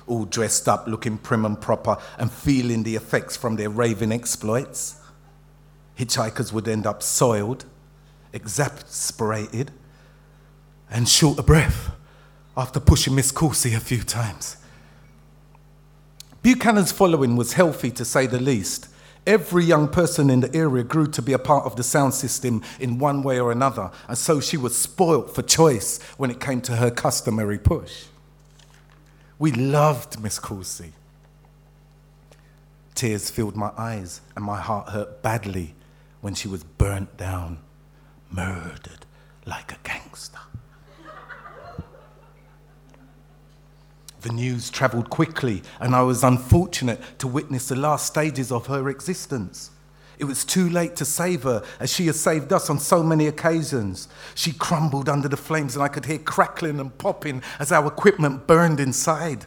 all 0.06 0.24
dressed 0.24 0.68
up, 0.68 0.86
looking 0.86 1.18
prim 1.18 1.44
and 1.44 1.60
proper, 1.60 1.96
and 2.18 2.30
feeling 2.30 2.82
the 2.82 2.96
effects 2.96 3.36
from 3.36 3.56
their 3.56 3.70
raving 3.70 4.12
exploits. 4.12 4.96
Hitchhikers 5.98 6.52
would 6.52 6.68
end 6.68 6.86
up 6.86 7.02
soiled, 7.02 7.64
exasperated, 8.32 9.70
and 10.90 11.08
short 11.08 11.38
of 11.38 11.46
breath 11.46 11.90
after 12.56 12.80
pushing 12.80 13.14
Miss 13.14 13.32
Coulsey 13.32 13.74
a 13.74 13.80
few 13.80 14.02
times. 14.02 14.56
Buchanan's 16.42 16.92
following 16.92 17.36
was 17.36 17.54
healthy 17.54 17.90
to 17.92 18.04
say 18.04 18.26
the 18.26 18.40
least. 18.40 18.88
Every 19.26 19.64
young 19.64 19.88
person 19.88 20.30
in 20.30 20.40
the 20.40 20.54
area 20.54 20.82
grew 20.82 21.06
to 21.08 21.22
be 21.22 21.32
a 21.32 21.38
part 21.38 21.64
of 21.64 21.76
the 21.76 21.84
sound 21.84 22.14
system 22.14 22.62
in 22.80 22.98
one 22.98 23.22
way 23.22 23.38
or 23.38 23.52
another, 23.52 23.92
and 24.08 24.18
so 24.18 24.40
she 24.40 24.56
was 24.56 24.76
spoilt 24.76 25.32
for 25.32 25.42
choice 25.42 26.02
when 26.16 26.30
it 26.30 26.40
came 26.40 26.60
to 26.62 26.76
her 26.76 26.90
customary 26.90 27.58
push. 27.58 28.06
We 29.38 29.52
loved 29.52 30.20
Miss 30.20 30.40
Coulsey. 30.40 30.92
Tears 32.94 33.30
filled 33.30 33.56
my 33.56 33.70
eyes, 33.76 34.20
and 34.34 34.44
my 34.44 34.60
heart 34.60 34.88
hurt 34.90 35.22
badly 35.22 35.74
when 36.20 36.34
she 36.34 36.48
was 36.48 36.64
burnt 36.64 37.16
down, 37.16 37.58
murdered 38.30 39.06
like 39.46 39.72
a 39.72 39.78
gangster. 39.84 40.38
The 44.22 44.32
news 44.32 44.70
travelled 44.70 45.10
quickly, 45.10 45.62
and 45.80 45.96
I 45.96 46.02
was 46.02 46.22
unfortunate 46.22 47.00
to 47.18 47.26
witness 47.26 47.68
the 47.68 47.76
last 47.76 48.06
stages 48.06 48.52
of 48.52 48.66
her 48.68 48.88
existence. 48.88 49.72
It 50.16 50.24
was 50.24 50.44
too 50.44 50.68
late 50.68 50.94
to 50.96 51.04
save 51.04 51.42
her, 51.42 51.64
as 51.80 51.92
she 51.92 52.06
has 52.06 52.20
saved 52.20 52.52
us 52.52 52.70
on 52.70 52.78
so 52.78 53.02
many 53.02 53.26
occasions. 53.26 54.06
She 54.36 54.52
crumbled 54.52 55.08
under 55.08 55.26
the 55.26 55.36
flames, 55.36 55.74
and 55.74 55.82
I 55.82 55.88
could 55.88 56.04
hear 56.04 56.18
crackling 56.18 56.78
and 56.78 56.96
popping 56.96 57.42
as 57.58 57.72
our 57.72 57.88
equipment 57.88 58.46
burned 58.46 58.78
inside. 58.78 59.46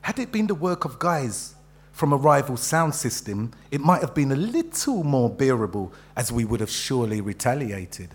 Had 0.00 0.18
it 0.18 0.32
been 0.32 0.46
the 0.46 0.54
work 0.54 0.86
of 0.86 0.98
guys 0.98 1.54
from 1.92 2.14
a 2.14 2.16
rival 2.16 2.56
sound 2.56 2.94
system, 2.94 3.52
it 3.70 3.82
might 3.82 4.00
have 4.00 4.14
been 4.14 4.32
a 4.32 4.36
little 4.36 5.04
more 5.04 5.28
bearable, 5.28 5.92
as 6.16 6.32
we 6.32 6.46
would 6.46 6.60
have 6.60 6.70
surely 6.70 7.20
retaliated. 7.20 8.08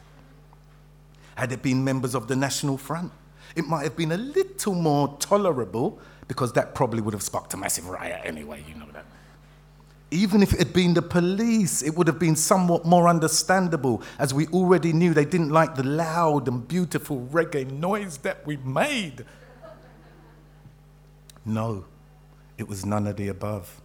Had 1.35 1.51
it 1.51 1.61
been 1.61 1.83
members 1.83 2.15
of 2.15 2.27
the 2.27 2.35
National 2.35 2.77
Front, 2.77 3.11
it 3.55 3.65
might 3.65 3.83
have 3.83 3.95
been 3.95 4.11
a 4.11 4.17
little 4.17 4.75
more 4.75 5.17
tolerable, 5.19 5.99
because 6.27 6.53
that 6.53 6.73
probably 6.73 7.01
would 7.01 7.13
have 7.13 7.23
sparked 7.23 7.53
a 7.53 7.57
massive 7.57 7.87
riot 7.87 8.21
anyway, 8.23 8.63
you 8.67 8.75
know 8.75 8.87
that. 8.93 9.05
Even 10.11 10.43
if 10.43 10.53
it 10.53 10.59
had 10.59 10.73
been 10.73 10.93
the 10.93 11.01
police, 11.01 11.81
it 11.81 11.95
would 11.95 12.07
have 12.07 12.19
been 12.19 12.35
somewhat 12.35 12.85
more 12.85 13.07
understandable, 13.07 14.01
as 14.19 14.33
we 14.33 14.47
already 14.47 14.93
knew 14.93 15.13
they 15.13 15.25
didn't 15.25 15.49
like 15.49 15.75
the 15.75 15.83
loud 15.83 16.47
and 16.47 16.67
beautiful 16.67 17.27
reggae 17.31 17.69
noise 17.69 18.17
that 18.17 18.45
we 18.45 18.57
made. 18.57 19.25
No, 21.45 21.85
it 22.57 22.67
was 22.67 22.85
none 22.85 23.07
of 23.07 23.15
the 23.15 23.29
above. 23.29 23.81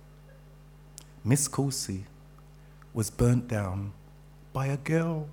Miss 1.24 1.48
Coulsey 1.48 2.02
was 2.92 3.10
burnt 3.10 3.48
down 3.48 3.92
by 4.52 4.66
a 4.66 4.76
girl. 4.76 5.28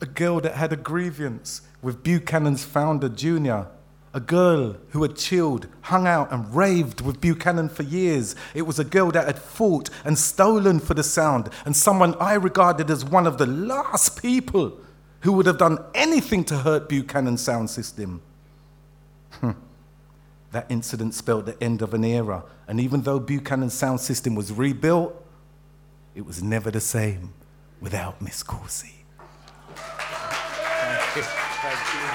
A 0.00 0.06
girl 0.06 0.40
that 0.40 0.54
had 0.54 0.72
a 0.72 0.76
grievance 0.76 1.62
with 1.82 2.02
Buchanan's 2.02 2.64
founder, 2.64 3.08
Junior, 3.08 3.68
a 4.16 4.20
girl 4.20 4.76
who 4.90 5.02
had 5.02 5.14
chilled, 5.14 5.68
hung 5.82 6.06
out, 6.06 6.32
and 6.32 6.54
raved 6.54 7.02
with 7.02 7.20
Buchanan 7.20 7.68
for 7.68 7.82
years. 7.82 8.34
It 8.54 8.62
was 8.62 8.78
a 8.78 8.84
girl 8.84 9.10
that 9.10 9.26
had 9.26 9.38
fought 9.38 9.90
and 10.06 10.18
stolen 10.18 10.80
for 10.80 10.94
the 10.94 11.02
sound, 11.02 11.50
and 11.66 11.76
someone 11.76 12.14
I 12.14 12.32
regarded 12.32 12.90
as 12.90 13.04
one 13.04 13.26
of 13.26 13.36
the 13.36 13.46
last 13.46 14.20
people 14.22 14.78
who 15.20 15.32
would 15.32 15.44
have 15.44 15.58
done 15.58 15.84
anything 15.94 16.44
to 16.44 16.56
hurt 16.58 16.88
Buchanan's 16.88 17.42
sound 17.42 17.68
system. 17.68 18.22
Hmm. 19.32 19.50
that 20.52 20.64
incident 20.70 21.12
spelled 21.12 21.44
the 21.44 21.62
end 21.62 21.82
of 21.82 21.92
an 21.92 22.02
era, 22.02 22.42
and 22.66 22.80
even 22.80 23.02
though 23.02 23.20
Buchanan's 23.20 23.74
sound 23.74 24.00
system 24.00 24.34
was 24.34 24.50
rebuilt, 24.50 25.14
it 26.14 26.24
was 26.24 26.42
never 26.42 26.70
the 26.70 26.80
same 26.80 27.34
without 27.82 28.22
Miss 28.22 28.42
Coulsey. 28.42 28.95
Thank 31.22 31.86
you. 31.94 32.06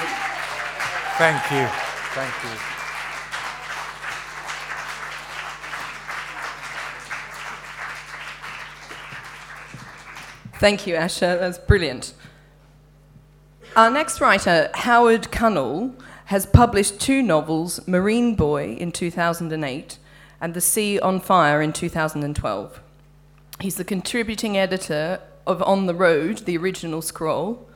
Thank 1.18 1.52
you. 1.52 1.52
Thank 1.52 1.52
you. 1.52 1.68
Thank 2.14 2.44
you. 2.44 2.72
Thank 10.60 10.86
you, 10.86 10.96
Asher. 10.96 11.38
That's 11.38 11.58
brilliant. 11.58 12.14
Our 13.76 13.90
next 13.90 14.22
writer, 14.22 14.70
Howard 14.76 15.32
Cunnell, 15.32 15.96
has 16.26 16.46
published 16.46 17.00
two 17.00 17.24
novels 17.24 17.88
Marine 17.88 18.36
Boy 18.36 18.76
in 18.76 18.92
2008 18.92 19.98
and 20.40 20.54
The 20.54 20.62
Sea 20.62 21.00
on 21.00 21.20
Fire 21.20 21.64
in 21.64 21.74
2012. 21.74 22.82
He's 23.60 23.76
the 23.76 23.84
contributing 23.84 24.56
editor 24.56 25.20
of 25.48 25.64
On 25.64 25.88
the 25.88 25.96
Road, 25.96 26.40
the 26.40 26.58
original 26.58 27.02
scroll, 27.02 27.68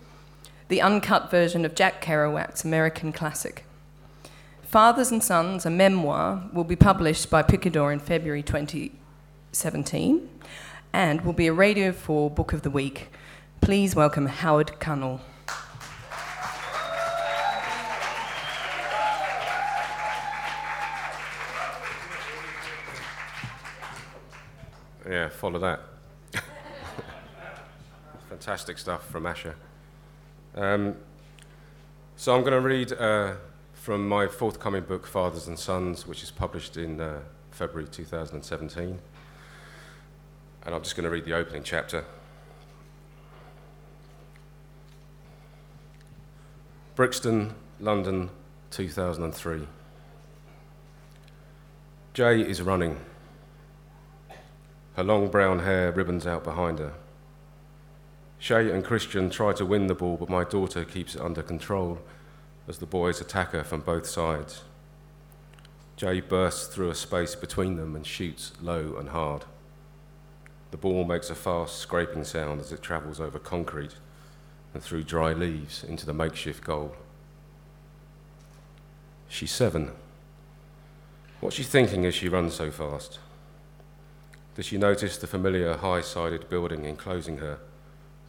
the 0.68 0.82
uncut 0.82 1.30
version 1.30 1.64
of 1.64 1.76
Jack 1.76 2.04
Kerouac's 2.04 2.64
American 2.64 3.14
classic. 3.14 3.66
Fathers 4.64 5.12
and 5.12 5.24
Sons, 5.24 5.66
a 5.66 5.70
memoir, 5.70 6.50
will 6.52 6.64
be 6.64 6.76
published 6.76 7.30
by 7.30 7.44
Picador 7.44 7.94
in 7.94 8.00
February 8.00 8.42
2017 8.42 10.30
and 10.92 11.22
will 11.22 11.34
be 11.34 11.48
a 11.48 11.54
Radio 11.54 11.92
4 11.92 12.32
Book 12.32 12.52
of 12.52 12.64
the 12.64 12.70
Week. 12.70 13.10
Please 13.62 13.96
welcome 13.96 14.26
Howard 14.26 14.80
Cunnell. 14.80 15.22
Yeah, 25.08 25.30
follow 25.30 25.60
that. 25.60 25.82
Fantastic 28.30 28.80
stuff 28.80 29.08
from 29.08 29.28
Asher. 29.28 29.56
Um, 30.56 30.96
so 32.16 32.34
I'm 32.34 32.42
going 32.42 32.54
to 32.54 32.62
read 32.62 32.94
uh, 32.94 33.34
from 33.74 34.08
my 34.08 34.28
forthcoming 34.28 34.84
book, 34.84 35.06
Fathers 35.06 35.48
and 35.48 35.60
Sons, 35.60 36.08
which 36.08 36.24
is 36.24 36.32
published 36.32 36.78
in 36.78 37.02
uh, 37.02 37.20
February 37.52 37.90
2017. 37.90 39.00
And 40.66 40.76
I'm 40.76 40.82
just 40.82 40.96
going 40.96 41.04
to 41.04 41.10
read 41.10 41.26
the 41.26 41.34
opening 41.34 41.64
chapter. 41.64 42.06
Brixton, 46.96 47.54
London, 47.82 48.30
2003. 48.72 49.68
Jay 52.14 52.40
is 52.40 52.62
running. 52.62 52.98
Her 54.96 55.04
long 55.04 55.28
brown 55.28 55.60
hair 55.60 55.92
ribbons 55.92 56.26
out 56.26 56.46
behind 56.46 56.80
her. 56.80 56.94
Shay 58.46 58.70
and 58.70 58.86
Christian 58.86 59.32
try 59.32 59.54
to 59.54 59.66
win 59.66 59.88
the 59.88 59.96
ball, 59.96 60.18
but 60.18 60.30
my 60.30 60.44
daughter 60.44 60.86
keeps 60.86 61.16
it 61.16 61.22
under 61.22 61.42
control 61.42 61.98
as 62.68 62.78
the 62.78 62.86
boys 62.86 63.20
attack 63.20 63.54
her 63.54 63.64
from 63.64 63.82
both 63.82 64.06
sides. 64.06 64.62
Jay 65.96 66.22
bursts 66.22 66.68
through 66.68 66.92
a 66.92 66.94
space 66.94 67.34
between 67.34 67.76
them 67.76 67.96
and 67.96 68.06
shoots 68.06 68.52
low 68.62 68.98
and 69.00 69.10
hard. 69.10 69.46
The 70.70 70.78
ball 70.78 71.06
makes 71.06 71.32
a 71.32 71.34
fast 71.34 71.80
scraping 71.80 72.24
sound 72.24 72.62
as 72.62 72.72
it 72.72 72.84
travels 72.84 73.20
over 73.20 73.40
concrete 73.40 73.96
and 74.76 74.84
through 74.84 75.06
dry 75.06 75.34
leaves 75.34 75.84
into 75.84 76.06
the 76.06 76.14
makeshift 76.14 76.64
goal. 76.64 76.96
She's 79.28 79.50
seven. 79.50 79.92
What's 81.40 81.56
she 81.56 81.64
thinking 81.64 82.06
as 82.06 82.14
she 82.14 82.30
runs 82.30 82.54
so 82.54 82.70
fast? 82.70 83.18
Does 84.54 84.68
she 84.68 84.78
notice 84.78 85.18
the 85.18 85.26
familiar 85.26 85.78
high 85.78 86.02
sided 86.02 86.48
building 86.48 86.86
enclosing 86.86 87.38
her, 87.38 87.58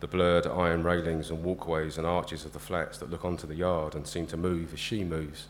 the 0.00 0.06
blurred 0.06 0.46
iron 0.46 0.82
railings 0.82 1.30
and 1.30 1.42
walkways 1.42 1.96
and 1.96 2.06
arches 2.06 2.44
of 2.44 2.52
the 2.52 2.58
flats 2.58 2.98
that 2.98 3.10
look 3.10 3.24
onto 3.24 3.46
the 3.46 3.54
yard 3.54 3.94
and 3.94 4.06
seem 4.06 4.26
to 4.26 4.36
move 4.36 4.72
as 4.72 4.80
she 4.80 5.04
moves? 5.04 5.48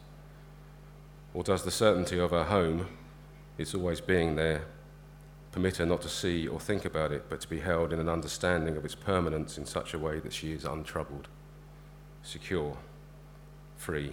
Or 1.34 1.42
does 1.42 1.64
the 1.64 1.70
certainty 1.70 2.18
of 2.18 2.30
her 2.30 2.44
home, 2.44 2.86
its 3.58 3.74
always 3.74 4.00
being 4.00 4.36
there, 4.36 4.62
permit 5.52 5.78
her 5.78 5.86
not 5.86 6.02
to 6.02 6.08
see 6.08 6.46
or 6.46 6.60
think 6.60 6.84
about 6.84 7.12
it, 7.12 7.24
but 7.28 7.40
to 7.40 7.48
be 7.48 7.60
held 7.60 7.92
in 7.92 7.98
an 7.98 8.08
understanding 8.08 8.76
of 8.76 8.84
its 8.84 8.94
permanence 8.94 9.58
in 9.58 9.66
such 9.66 9.94
a 9.94 9.98
way 9.98 10.20
that 10.20 10.32
she 10.32 10.52
is 10.52 10.64
untroubled, 10.64 11.28
secure, 12.22 12.76
free? 13.76 14.12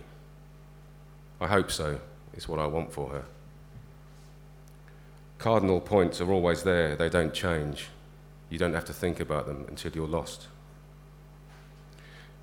I 1.40 1.48
hope 1.48 1.70
so, 1.70 2.00
is 2.34 2.48
what 2.48 2.60
I 2.60 2.66
want 2.66 2.92
for 2.92 3.10
her. 3.10 3.25
Cardinal 5.38 5.82
points 5.82 6.22
are 6.22 6.32
always 6.32 6.63
there, 6.63 6.96
they 6.96 7.10
don't 7.10 7.34
change. 7.34 7.90
You 8.53 8.60
don't 8.60 8.75
have 8.75 8.86
to 8.86 8.93
think 8.93 9.19
about 9.19 9.48
them 9.48 9.65
until 9.67 9.93
you're 9.93 10.07
lost. 10.07 10.45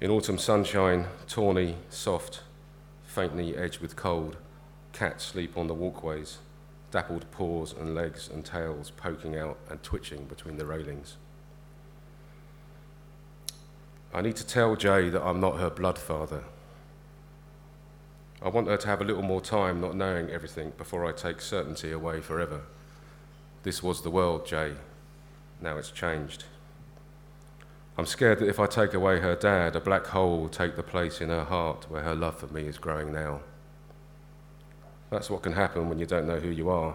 In 0.01 0.11
autumn 0.11 0.39
sunshine, 0.39 1.07
tawny, 1.29 1.77
soft, 1.89 2.41
faintly 3.05 3.57
edged 3.57 3.79
with 3.79 3.95
cold, 3.95 4.37
cats 4.93 5.23
sleep 5.23 5.57
on 5.57 5.69
the 5.69 5.75
walkways, 5.75 6.39
dappled 6.91 7.31
paws 7.31 7.73
and 7.73 7.95
legs 7.95 8.29
and 8.29 8.45
tails 8.45 8.91
poking 8.91 9.39
out 9.39 9.57
and 9.69 9.85
twitching 9.85 10.25
between 10.25 10.57
the 10.57 10.67
railings. 10.67 11.17
I 14.13 14.21
need 14.21 14.35
to 14.35 14.45
tell 14.45 14.75
Jay 14.75 15.11
that 15.11 15.23
I'm 15.23 15.39
not 15.39 15.61
her 15.61 15.71
blood 15.71 15.97
father. 15.97 16.43
I 18.43 18.49
want 18.49 18.67
her 18.67 18.79
to 18.79 18.89
have 18.89 19.01
a 19.01 19.05
little 19.05 19.23
more 19.23 19.41
time 19.41 19.81
not 19.81 19.95
knowing 19.95 20.29
everything 20.29 20.73
before 20.77 21.07
I 21.07 21.13
take 21.13 21.41
certainty 21.41 21.93
away 21.93 22.21
forever. 22.21 22.63
This 23.63 23.81
was 23.81 24.03
the 24.03 24.11
world, 24.11 24.45
Jay. 24.45 24.75
Now 25.61 25.77
it's 25.77 25.91
changed. 25.91 26.45
I'm 27.99 28.07
scared 28.07 28.39
that 28.39 28.49
if 28.49 28.59
I 28.59 28.67
take 28.67 28.95
away 28.95 29.21
her 29.21 29.37
dad, 29.37 29.77
a 29.77 29.81
black 29.81 30.07
hole 30.07 30.41
will 30.41 30.49
take 30.49 30.77
the 30.77 30.83
place 30.83 31.21
in 31.21 31.29
her 31.29 31.45
heart 31.45 31.91
where 31.91 32.03
her 32.03 32.15
love 32.15 32.39
for 32.39 32.47
me 32.47 32.63
is 32.63 32.79
growing 32.79 33.13
now. 33.13 33.41
That's 35.11 35.29
what 35.29 35.43
can 35.43 35.53
happen 35.53 35.89
when 35.89 35.99
you 35.99 36.07
don't 36.07 36.27
know 36.27 36.39
who 36.39 36.49
you 36.49 36.71
are. 36.71 36.95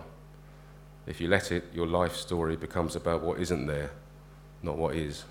If 1.05 1.21
you 1.21 1.27
let 1.27 1.51
it, 1.51 1.65
your 1.73 1.85
life 1.85 2.15
story 2.15 2.55
becomes 2.55 2.95
about 2.95 3.21
what 3.21 3.39
isn't 3.39 3.67
there, 3.67 3.91
not 4.63 4.77
what 4.77 4.95
is. 4.95 5.25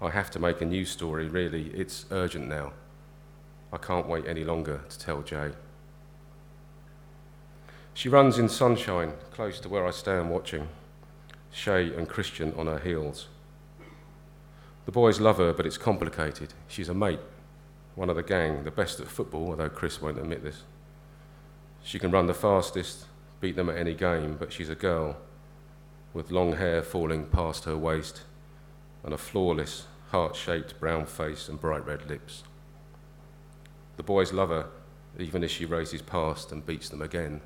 I 0.00 0.10
have 0.10 0.30
to 0.30 0.38
make 0.38 0.60
a 0.60 0.64
new 0.64 0.84
story, 0.84 1.28
really. 1.28 1.66
It's 1.74 2.06
urgent 2.10 2.48
now. 2.48 2.72
I 3.72 3.78
can't 3.78 4.06
wait 4.06 4.26
any 4.26 4.44
longer 4.44 4.80
to 4.88 4.98
tell 4.98 5.22
Jay. 5.22 5.50
She 7.92 8.08
runs 8.08 8.38
in 8.38 8.48
sunshine, 8.48 9.14
close 9.32 9.58
to 9.60 9.68
where 9.68 9.86
I 9.86 9.90
stand 9.90 10.30
watching, 10.30 10.68
Shay 11.50 11.94
and 11.94 12.08
Christian 12.08 12.52
on 12.56 12.66
her 12.66 12.78
heels. 12.78 13.28
The 14.84 14.92
boys 14.92 15.20
love 15.20 15.38
her, 15.38 15.52
but 15.52 15.66
it's 15.66 15.78
complicated. 15.78 16.54
She's 16.68 16.88
a 16.88 16.94
mate, 16.94 17.20
one 17.94 18.10
of 18.10 18.16
the 18.16 18.22
gang, 18.22 18.64
the 18.64 18.70
best 18.70 19.00
at 19.00 19.08
football, 19.08 19.50
although 19.50 19.68
Chris 19.68 20.00
won't 20.00 20.18
admit 20.18 20.42
this. 20.42 20.62
She 21.82 21.98
can 21.98 22.10
run 22.10 22.26
the 22.26 22.34
fastest, 22.34 23.06
beat 23.40 23.56
them 23.56 23.68
at 23.68 23.76
any 23.76 23.94
game, 23.94 24.36
but 24.38 24.52
she's 24.52 24.70
a 24.70 24.74
girl 24.74 25.16
with 26.12 26.30
long 26.30 26.54
hair 26.54 26.82
falling 26.82 27.26
past 27.26 27.64
her 27.64 27.76
waist 27.76 28.22
and 29.04 29.12
a 29.12 29.18
flawless, 29.18 29.86
heart 30.10 30.34
shaped 30.34 30.80
brown 30.80 31.04
face 31.06 31.48
and 31.48 31.60
bright 31.60 31.84
red 31.86 32.08
lips. 32.08 32.42
The 33.96 34.02
boys 34.02 34.32
love 34.32 34.48
her, 34.48 34.66
even 35.18 35.44
as 35.44 35.50
she 35.50 35.64
races 35.64 36.02
past 36.02 36.52
and 36.52 36.64
beats 36.64 36.88
them 36.88 37.02
again 37.02 37.40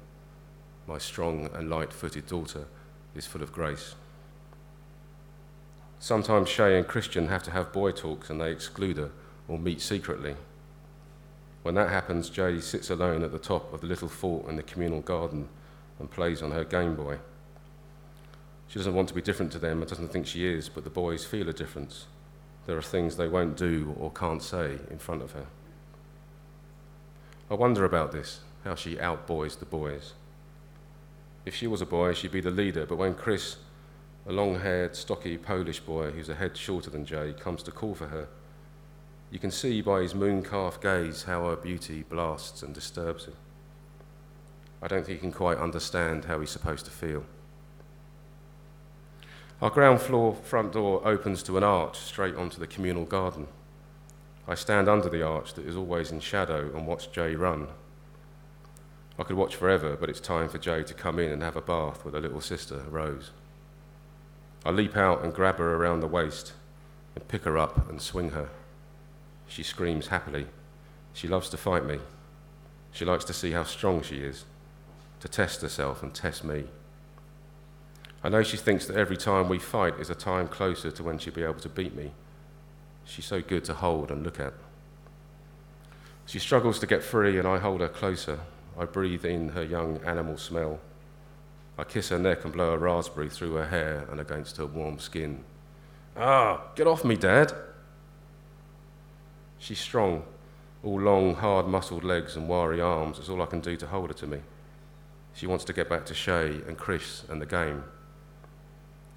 my 0.90 0.98
strong 0.98 1.48
and 1.54 1.70
light 1.70 1.92
footed 1.92 2.26
daughter, 2.26 2.66
is 3.14 3.26
full 3.26 3.42
of 3.42 3.52
grace. 3.52 3.94
Sometimes 5.98 6.48
Shay 6.48 6.78
and 6.78 6.86
Christian 6.86 7.28
have 7.28 7.42
to 7.42 7.50
have 7.50 7.72
boy 7.72 7.92
talks 7.92 8.30
and 8.30 8.40
they 8.40 8.50
exclude 8.50 8.96
her 8.96 9.10
or 9.48 9.58
meet 9.58 9.80
secretly. 9.80 10.34
When 11.62 11.74
that 11.74 11.90
happens, 11.90 12.30
Jay 12.30 12.60
sits 12.60 12.88
alone 12.88 13.22
at 13.22 13.32
the 13.32 13.38
top 13.38 13.72
of 13.72 13.82
the 13.82 13.86
little 13.86 14.08
fort 14.08 14.48
in 14.48 14.56
the 14.56 14.62
communal 14.62 15.02
garden 15.02 15.48
and 15.98 16.10
plays 16.10 16.40
on 16.40 16.52
her 16.52 16.64
Game 16.64 16.94
Boy. 16.94 17.18
She 18.66 18.78
doesn't 18.78 18.94
want 18.94 19.08
to 19.08 19.14
be 19.14 19.20
different 19.20 19.52
to 19.52 19.58
them 19.58 19.80
and 19.80 19.88
doesn't 19.88 20.08
think 20.08 20.26
she 20.26 20.46
is, 20.46 20.68
but 20.68 20.84
the 20.84 20.90
boys 20.90 21.24
feel 21.24 21.48
a 21.48 21.52
difference. 21.52 22.06
There 22.66 22.78
are 22.78 22.82
things 22.82 23.16
they 23.16 23.28
won't 23.28 23.56
do 23.56 23.94
or 23.98 24.10
can't 24.10 24.42
say 24.42 24.78
in 24.90 24.98
front 24.98 25.22
of 25.22 25.32
her. 25.32 25.46
I 27.50 27.54
wonder 27.54 27.84
about 27.84 28.12
this, 28.12 28.40
how 28.64 28.76
she 28.76 28.94
outboys 28.96 29.58
the 29.58 29.64
boys. 29.66 30.14
If 31.50 31.56
she 31.56 31.66
was 31.66 31.82
a 31.82 31.86
boy, 31.86 32.14
she'd 32.14 32.30
be 32.30 32.40
the 32.40 32.52
leader, 32.52 32.86
but 32.86 32.94
when 32.94 33.16
Chris, 33.16 33.56
a 34.24 34.30
long 34.30 34.60
haired, 34.60 34.94
stocky 34.94 35.36
Polish 35.36 35.80
boy 35.80 36.12
who's 36.12 36.28
a 36.28 36.36
head 36.36 36.56
shorter 36.56 36.90
than 36.90 37.04
Jay, 37.04 37.32
comes 37.32 37.64
to 37.64 37.72
call 37.72 37.96
for 37.96 38.06
her, 38.06 38.28
you 39.32 39.40
can 39.40 39.50
see 39.50 39.82
by 39.82 40.02
his 40.02 40.14
moon 40.14 40.44
calf 40.44 40.80
gaze 40.80 41.24
how 41.24 41.48
her 41.48 41.56
beauty 41.56 42.04
blasts 42.08 42.62
and 42.62 42.72
disturbs 42.72 43.24
him. 43.24 43.34
I 44.80 44.86
don't 44.86 45.04
think 45.04 45.18
he 45.18 45.22
can 45.22 45.32
quite 45.32 45.58
understand 45.58 46.26
how 46.26 46.38
he's 46.38 46.50
supposed 46.50 46.84
to 46.84 46.92
feel. 46.92 47.24
Our 49.60 49.70
ground 49.70 50.00
floor 50.00 50.36
front 50.36 50.74
door 50.74 51.02
opens 51.04 51.42
to 51.42 51.56
an 51.56 51.64
arch 51.64 51.98
straight 51.98 52.36
onto 52.36 52.60
the 52.60 52.68
communal 52.68 53.06
garden. 53.06 53.48
I 54.46 54.54
stand 54.54 54.88
under 54.88 55.08
the 55.08 55.26
arch 55.26 55.54
that 55.54 55.66
is 55.66 55.74
always 55.74 56.12
in 56.12 56.20
shadow 56.20 56.70
and 56.76 56.86
watch 56.86 57.10
Jay 57.10 57.34
run. 57.34 57.66
I 59.20 59.22
could 59.22 59.36
watch 59.36 59.54
forever, 59.54 59.98
but 60.00 60.08
it's 60.08 60.18
time 60.18 60.48
for 60.48 60.56
Jay 60.56 60.82
to 60.82 60.94
come 60.94 61.18
in 61.18 61.30
and 61.30 61.42
have 61.42 61.54
a 61.54 61.60
bath 61.60 62.06
with 62.06 62.14
her 62.14 62.20
little 62.22 62.40
sister, 62.40 62.84
Rose. 62.88 63.32
I 64.64 64.70
leap 64.70 64.96
out 64.96 65.22
and 65.22 65.34
grab 65.34 65.58
her 65.58 65.74
around 65.74 66.00
the 66.00 66.06
waist 66.06 66.54
and 67.14 67.28
pick 67.28 67.42
her 67.42 67.58
up 67.58 67.90
and 67.90 68.00
swing 68.00 68.30
her. 68.30 68.48
She 69.46 69.62
screams 69.62 70.06
happily. 70.06 70.46
She 71.12 71.28
loves 71.28 71.50
to 71.50 71.58
fight 71.58 71.84
me. 71.84 71.98
She 72.92 73.04
likes 73.04 73.24
to 73.26 73.34
see 73.34 73.50
how 73.50 73.64
strong 73.64 74.00
she 74.00 74.20
is, 74.20 74.46
to 75.20 75.28
test 75.28 75.60
herself 75.60 76.02
and 76.02 76.14
test 76.14 76.42
me. 76.42 76.64
I 78.24 78.30
know 78.30 78.42
she 78.42 78.56
thinks 78.56 78.86
that 78.86 78.96
every 78.96 79.18
time 79.18 79.50
we 79.50 79.58
fight 79.58 80.00
is 80.00 80.08
a 80.08 80.14
time 80.14 80.48
closer 80.48 80.90
to 80.90 81.02
when 81.02 81.18
she'll 81.18 81.34
be 81.34 81.42
able 81.42 81.60
to 81.60 81.68
beat 81.68 81.94
me. 81.94 82.12
She's 83.04 83.26
so 83.26 83.42
good 83.42 83.64
to 83.64 83.74
hold 83.74 84.10
and 84.10 84.22
look 84.22 84.40
at. 84.40 84.54
She 86.24 86.38
struggles 86.38 86.78
to 86.78 86.86
get 86.86 87.02
free, 87.02 87.38
and 87.38 87.46
I 87.46 87.58
hold 87.58 87.82
her 87.82 87.88
closer 87.88 88.40
I 88.78 88.84
breathe 88.84 89.24
in 89.24 89.50
her 89.50 89.62
young 89.62 89.98
animal 90.04 90.36
smell. 90.36 90.80
I 91.78 91.84
kiss 91.84 92.10
her 92.10 92.18
neck 92.18 92.44
and 92.44 92.52
blow 92.52 92.72
a 92.72 92.78
raspberry 92.78 93.30
through 93.30 93.54
her 93.54 93.66
hair 93.66 94.06
and 94.10 94.20
against 94.20 94.58
her 94.58 94.66
warm 94.66 94.98
skin. 94.98 95.44
Ah, 96.16 96.62
get 96.74 96.86
off 96.86 97.04
me, 97.04 97.16
Dad. 97.16 97.52
She's 99.58 99.78
strong, 99.78 100.24
all 100.82 101.00
long, 101.00 101.34
hard 101.34 101.66
muscled 101.66 102.04
legs 102.04 102.36
and 102.36 102.48
wiry 102.48 102.80
arms. 102.80 103.18
It's 103.18 103.28
all 103.28 103.42
I 103.42 103.46
can 103.46 103.60
do 103.60 103.76
to 103.76 103.86
hold 103.86 104.08
her 104.08 104.14
to 104.14 104.26
me. 104.26 104.40
She 105.34 105.46
wants 105.46 105.64
to 105.64 105.72
get 105.72 105.88
back 105.88 106.04
to 106.06 106.14
Shay 106.14 106.60
and 106.66 106.76
Chris 106.76 107.24
and 107.28 107.40
the 107.40 107.46
game. 107.46 107.84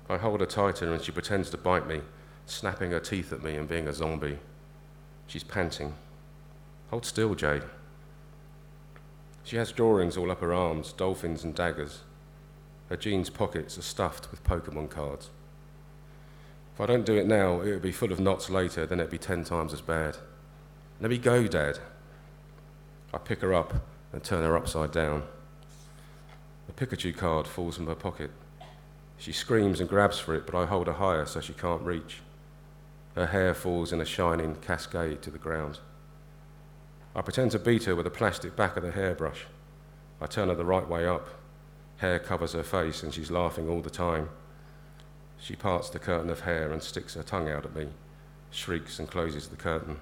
I 0.09 0.17
hold 0.17 0.41
her 0.41 0.45
tighter 0.45 0.93
and 0.93 1.01
she 1.01 1.11
pretends 1.11 1.49
to 1.51 1.57
bite 1.57 1.87
me, 1.87 2.01
snapping 2.45 2.91
her 2.91 2.99
teeth 2.99 3.33
at 3.33 3.43
me 3.43 3.55
and 3.55 3.67
being 3.67 3.87
a 3.87 3.93
zombie. 3.93 4.39
She's 5.27 5.43
panting. 5.43 5.95
Hold 6.89 7.05
still, 7.05 7.35
Jay. 7.35 7.61
She 9.43 9.57
has 9.57 9.71
drawings 9.71 10.17
all 10.17 10.31
up 10.31 10.41
her 10.41 10.53
arms, 10.53 10.93
dolphins 10.93 11.43
and 11.43 11.53
daggers. 11.53 12.01
Her 12.89 12.97
jeans 12.97 13.29
pockets 13.29 13.77
are 13.77 13.83
stuffed 13.83 14.31
with 14.31 14.43
Pokemon 14.43 14.89
cards. 14.89 15.29
If 16.73 16.81
I 16.81 16.85
don't 16.85 17.05
do 17.05 17.15
it 17.15 17.27
now, 17.27 17.61
it 17.61 17.71
will 17.71 17.79
be 17.79 17.91
full 17.91 18.11
of 18.11 18.19
knots 18.19 18.49
later, 18.49 18.85
then 18.85 18.99
it'll 18.99 19.11
be 19.11 19.17
ten 19.17 19.43
times 19.43 19.73
as 19.73 19.81
bad. 19.81 20.17
Let 20.99 21.11
me 21.11 21.17
go, 21.17 21.47
Dad. 21.47 21.79
I 23.13 23.17
pick 23.17 23.41
her 23.41 23.53
up 23.53 23.73
and 24.11 24.23
turn 24.23 24.43
her 24.43 24.57
upside 24.57 24.91
down. 24.91 25.23
A 26.69 26.71
Pikachu 26.71 27.15
card 27.15 27.45
falls 27.45 27.75
from 27.75 27.87
her 27.87 27.95
pocket. 27.95 28.31
She 29.17 29.31
screams 29.31 29.79
and 29.79 29.89
grabs 29.89 30.19
for 30.19 30.33
it, 30.33 30.45
but 30.45 30.55
I 30.55 30.65
hold 30.65 30.87
her 30.87 30.93
higher 30.93 31.25
so 31.25 31.39
she 31.39 31.53
can't 31.53 31.81
reach. 31.81 32.21
Her 33.15 33.27
hair 33.27 33.53
falls 33.53 33.93
in 33.93 34.01
a 34.01 34.05
shining 34.05 34.55
cascade 34.55 35.21
to 35.21 35.29
the 35.29 35.37
ground. 35.37 35.79
I 37.15 37.21
pretend 37.21 37.51
to 37.51 37.59
beat 37.59 37.83
her 37.83 37.95
with 37.95 38.05
the 38.05 38.09
plastic 38.09 38.55
back 38.55 38.75
of 38.75 38.83
the 38.83 38.91
hairbrush. 38.91 39.45
I 40.19 40.25
turn 40.25 40.49
her 40.49 40.55
the 40.55 40.65
right 40.65 40.87
way 40.87 41.05
up. 41.05 41.27
Hair 41.97 42.19
covers 42.19 42.53
her 42.53 42.63
face, 42.63 43.03
and 43.03 43.13
she's 43.13 43.29
laughing 43.29 43.69
all 43.69 43.81
the 43.81 43.89
time. 43.89 44.29
She 45.39 45.55
parts 45.55 45.89
the 45.89 45.99
curtain 45.99 46.29
of 46.29 46.41
hair 46.41 46.71
and 46.71 46.81
sticks 46.81 47.13
her 47.15 47.23
tongue 47.23 47.49
out 47.49 47.65
at 47.65 47.75
me, 47.75 47.87
shrieks 48.49 48.97
and 48.97 49.09
closes 49.09 49.47
the 49.47 49.55
curtain. 49.55 49.99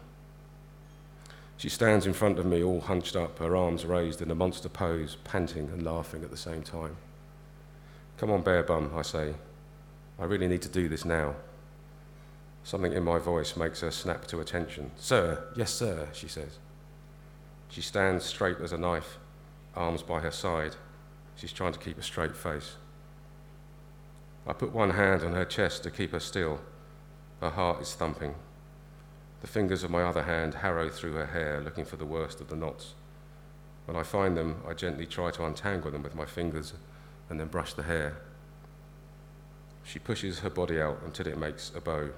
She 1.58 1.69
stands 1.69 2.06
in 2.06 2.13
front 2.13 2.39
of 2.39 2.45
me, 2.45 2.63
all 2.63 2.82
hunched 2.82 3.15
up, 3.15 3.39
her 3.39 3.56
arms 3.56 3.86
raised 3.86 4.21
in 4.21 4.32
a 4.32 4.36
monster 4.36 4.69
pose, 4.69 5.17
panting 5.24 5.69
and 5.69 5.84
laughing 5.84 6.24
at 6.24 6.32
the 6.32 6.38
same 6.38 6.63
time. 6.63 6.95
Come 8.17 8.32
on, 8.32 8.41
bare 8.41 8.63
bum, 8.63 8.91
I 8.95 9.02
say. 9.02 9.34
I 10.19 10.26
really 10.26 10.47
need 10.47 10.62
to 10.62 10.69
do 10.69 10.88
this 10.88 11.06
now. 11.06 11.36
Something 12.63 12.93
in 12.93 13.04
my 13.04 13.19
voice 13.19 13.58
makes 13.58 13.82
her 13.82 13.91
snap 13.91 14.28
to 14.28 14.39
attention. 14.39 14.91
Sir, 14.97 15.43
yes, 15.56 15.74
sir, 15.74 16.08
she 16.13 16.28
says. 16.28 16.60
She 17.71 17.81
stands 17.81 18.25
straight 18.25 18.60
as 18.60 18.73
a 18.73 18.77
knife, 18.77 19.17
arms 19.75 20.03
by 20.03 20.19
her 20.19 20.31
side. 20.31 20.75
She's 21.38 21.53
trying 21.53 21.71
to 21.71 21.79
keep 21.79 21.97
a 21.97 22.03
straight 22.03 22.36
face. 22.36 22.75
I 24.45 24.51
put 24.51 24.73
one 24.73 24.89
hand 24.89 25.23
on 25.23 25.34
her 25.34 25.45
chest 25.45 25.84
to 25.84 25.89
keep 25.89 26.12
her 26.12 26.19
still. 26.19 26.60
Her 27.39 27.49
heart 27.49 27.81
is 27.81 27.93
thumping. 27.93 28.36
The 29.39 29.47
fingers 29.47 29.84
of 29.86 29.89
my 29.89 30.03
other 30.03 30.23
hand 30.23 30.55
harrow 30.55 30.89
through 30.89 31.13
her 31.13 31.27
hair, 31.27 31.62
looking 31.62 31.86
for 31.86 31.95
the 31.95 32.05
worst 32.05 32.41
of 32.41 32.49
the 32.49 32.57
knots. 32.57 32.93
When 33.86 33.95
I 33.95 34.03
find 34.03 34.36
them, 34.36 34.62
I 34.67 34.73
gently 34.73 35.05
try 35.05 35.31
to 35.31 35.45
untangle 35.45 35.91
them 35.91 36.03
with 36.03 36.13
my 36.13 36.25
fingers 36.25 36.73
and 37.29 37.39
then 37.39 37.47
brush 37.47 37.73
the 37.73 37.84
hair. 37.84 38.17
She 39.84 39.97
pushes 39.97 40.39
her 40.39 40.49
body 40.49 40.81
out 40.81 40.99
until 41.05 41.27
it 41.27 41.38
makes 41.38 41.71
a 41.73 41.79
bow. 41.79 42.10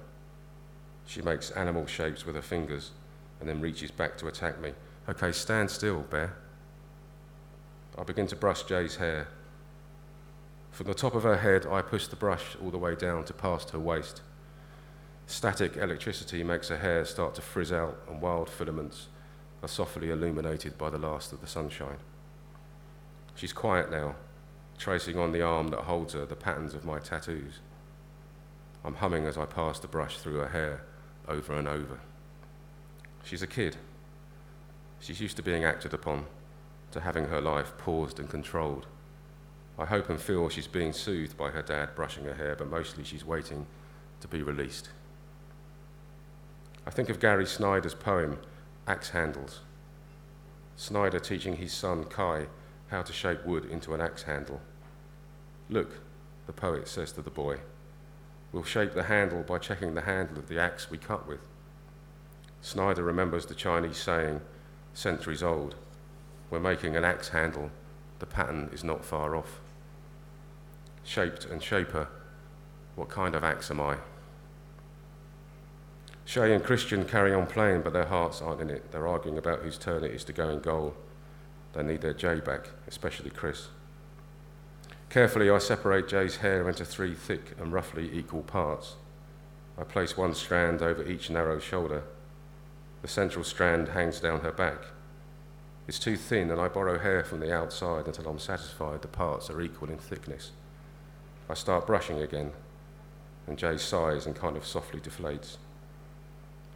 She 1.06 1.22
makes 1.22 1.52
animal 1.52 1.86
shapes 1.86 2.26
with 2.26 2.34
her 2.34 2.42
fingers 2.42 2.90
and 3.38 3.48
then 3.48 3.60
reaches 3.60 3.92
back 3.92 4.18
to 4.18 4.26
attack 4.26 4.60
me. 4.60 4.72
Okay, 5.08 5.32
stand 5.32 5.70
still, 5.70 6.00
Bear. 6.00 6.34
I 7.98 8.02
begin 8.04 8.26
to 8.28 8.36
brush 8.36 8.62
Jay's 8.62 8.96
hair. 8.96 9.28
From 10.70 10.86
the 10.86 10.94
top 10.94 11.14
of 11.14 11.22
her 11.22 11.36
head, 11.36 11.66
I 11.66 11.82
push 11.82 12.06
the 12.06 12.16
brush 12.16 12.56
all 12.62 12.70
the 12.70 12.78
way 12.78 12.94
down 12.94 13.24
to 13.24 13.34
past 13.34 13.70
her 13.70 13.78
waist. 13.78 14.22
Static 15.26 15.76
electricity 15.76 16.42
makes 16.42 16.68
her 16.68 16.78
hair 16.78 17.04
start 17.04 17.34
to 17.34 17.42
frizz 17.42 17.70
out, 17.70 17.98
and 18.08 18.20
wild 18.20 18.48
filaments 18.48 19.08
are 19.62 19.68
softly 19.68 20.10
illuminated 20.10 20.76
by 20.76 20.90
the 20.90 20.98
last 20.98 21.32
of 21.32 21.40
the 21.40 21.46
sunshine. 21.46 21.98
She's 23.34 23.52
quiet 23.52 23.90
now, 23.90 24.16
tracing 24.78 25.18
on 25.18 25.32
the 25.32 25.42
arm 25.42 25.68
that 25.68 25.80
holds 25.80 26.14
her 26.14 26.24
the 26.24 26.34
patterns 26.34 26.74
of 26.74 26.84
my 26.84 26.98
tattoos. 26.98 27.60
I'm 28.84 28.94
humming 28.94 29.26
as 29.26 29.38
I 29.38 29.46
pass 29.46 29.78
the 29.78 29.88
brush 29.88 30.18
through 30.18 30.36
her 30.36 30.48
hair 30.48 30.82
over 31.28 31.54
and 31.54 31.68
over. 31.68 32.00
She's 33.22 33.42
a 33.42 33.46
kid. 33.46 33.76
She's 35.00 35.20
used 35.20 35.36
to 35.36 35.42
being 35.42 35.64
acted 35.64 35.92
upon, 35.92 36.26
to 36.92 37.00
having 37.00 37.26
her 37.26 37.40
life 37.40 37.76
paused 37.78 38.18
and 38.18 38.28
controlled. 38.28 38.86
I 39.78 39.84
hope 39.84 40.08
and 40.08 40.20
feel 40.20 40.48
she's 40.48 40.66
being 40.66 40.92
soothed 40.92 41.36
by 41.36 41.50
her 41.50 41.62
dad 41.62 41.94
brushing 41.94 42.24
her 42.24 42.34
hair, 42.34 42.54
but 42.56 42.70
mostly 42.70 43.04
she's 43.04 43.24
waiting 43.24 43.66
to 44.20 44.28
be 44.28 44.42
released. 44.42 44.88
I 46.86 46.90
think 46.90 47.08
of 47.08 47.18
Gary 47.18 47.46
Snyder's 47.46 47.94
poem, 47.94 48.38
Axe 48.86 49.10
Handles. 49.10 49.60
Snyder 50.76 51.18
teaching 51.18 51.56
his 51.56 51.72
son 51.72 52.04
Kai 52.04 52.46
how 52.88 53.02
to 53.02 53.12
shape 53.12 53.44
wood 53.44 53.64
into 53.64 53.94
an 53.94 54.00
axe 54.00 54.22
handle. 54.22 54.60
Look, 55.68 56.00
the 56.46 56.52
poet 56.52 56.86
says 56.86 57.12
to 57.12 57.22
the 57.22 57.30
boy, 57.30 57.58
we'll 58.52 58.64
shape 58.64 58.92
the 58.92 59.04
handle 59.04 59.42
by 59.42 59.58
checking 59.58 59.94
the 59.94 60.02
handle 60.02 60.38
of 60.38 60.48
the 60.48 60.60
axe 60.60 60.90
we 60.90 60.98
cut 60.98 61.26
with. 61.26 61.40
Snyder 62.60 63.02
remembers 63.02 63.46
the 63.46 63.54
Chinese 63.54 63.96
saying, 63.96 64.40
centuries 64.94 65.42
old, 65.42 65.74
we're 66.50 66.60
making 66.60 66.96
an 66.96 67.04
axe 67.04 67.28
handle, 67.28 67.70
the 68.20 68.26
pattern 68.26 68.70
is 68.72 68.84
not 68.84 69.04
far 69.04 69.36
off. 69.36 69.60
Shaped 71.02 71.44
and 71.44 71.62
shaper, 71.62 72.08
what 72.94 73.08
kind 73.08 73.34
of 73.34 73.44
axe 73.44 73.70
am 73.70 73.80
I? 73.80 73.96
Shay 76.24 76.54
and 76.54 76.64
Christian 76.64 77.04
carry 77.04 77.34
on 77.34 77.46
playing, 77.46 77.82
but 77.82 77.92
their 77.92 78.06
hearts 78.06 78.40
aren't 78.40 78.62
in 78.62 78.70
it. 78.70 78.90
They're 78.90 79.06
arguing 79.06 79.36
about 79.36 79.60
whose 79.60 79.76
turn 79.76 80.04
it 80.04 80.12
is 80.12 80.24
to 80.24 80.32
go 80.32 80.48
in 80.48 80.60
goal. 80.60 80.94
They 81.74 81.82
need 81.82 82.00
their 82.00 82.14
Jay 82.14 82.40
back, 82.40 82.68
especially 82.86 83.30
Chris. 83.30 83.68
Carefully, 85.10 85.50
I 85.50 85.58
separate 85.58 86.08
Jay's 86.08 86.36
hair 86.36 86.68
into 86.68 86.84
three 86.84 87.14
thick 87.14 87.54
and 87.60 87.72
roughly 87.72 88.10
equal 88.12 88.42
parts. 88.42 88.94
I 89.78 89.84
place 89.84 90.16
one 90.16 90.34
strand 90.34 90.80
over 90.80 91.06
each 91.06 91.30
narrow 91.30 91.58
shoulder. 91.58 92.04
The 93.04 93.10
central 93.10 93.44
strand 93.44 93.88
hangs 93.88 94.18
down 94.18 94.40
her 94.40 94.50
back. 94.50 94.78
It's 95.86 95.98
too 95.98 96.16
thin, 96.16 96.50
and 96.50 96.58
I 96.58 96.68
borrow 96.68 96.98
hair 96.98 97.22
from 97.22 97.40
the 97.40 97.54
outside 97.54 98.06
until 98.06 98.26
I'm 98.26 98.38
satisfied 98.38 99.02
the 99.02 99.08
parts 99.08 99.50
are 99.50 99.60
equal 99.60 99.90
in 99.90 99.98
thickness. 99.98 100.52
I 101.50 101.52
start 101.52 101.86
brushing 101.86 102.22
again, 102.22 102.52
and 103.46 103.58
Jay 103.58 103.76
sighs 103.76 104.24
and 104.24 104.34
kind 104.34 104.56
of 104.56 104.64
softly 104.64 105.00
deflates. 105.00 105.58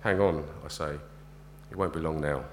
Hang 0.03 0.21
on, 0.21 0.45
I 0.63 0.69
say. 0.69 0.97
It 1.71 1.79
won't 1.79 1.95
be 1.95 2.01
long 2.01 2.21
now. 2.21 2.45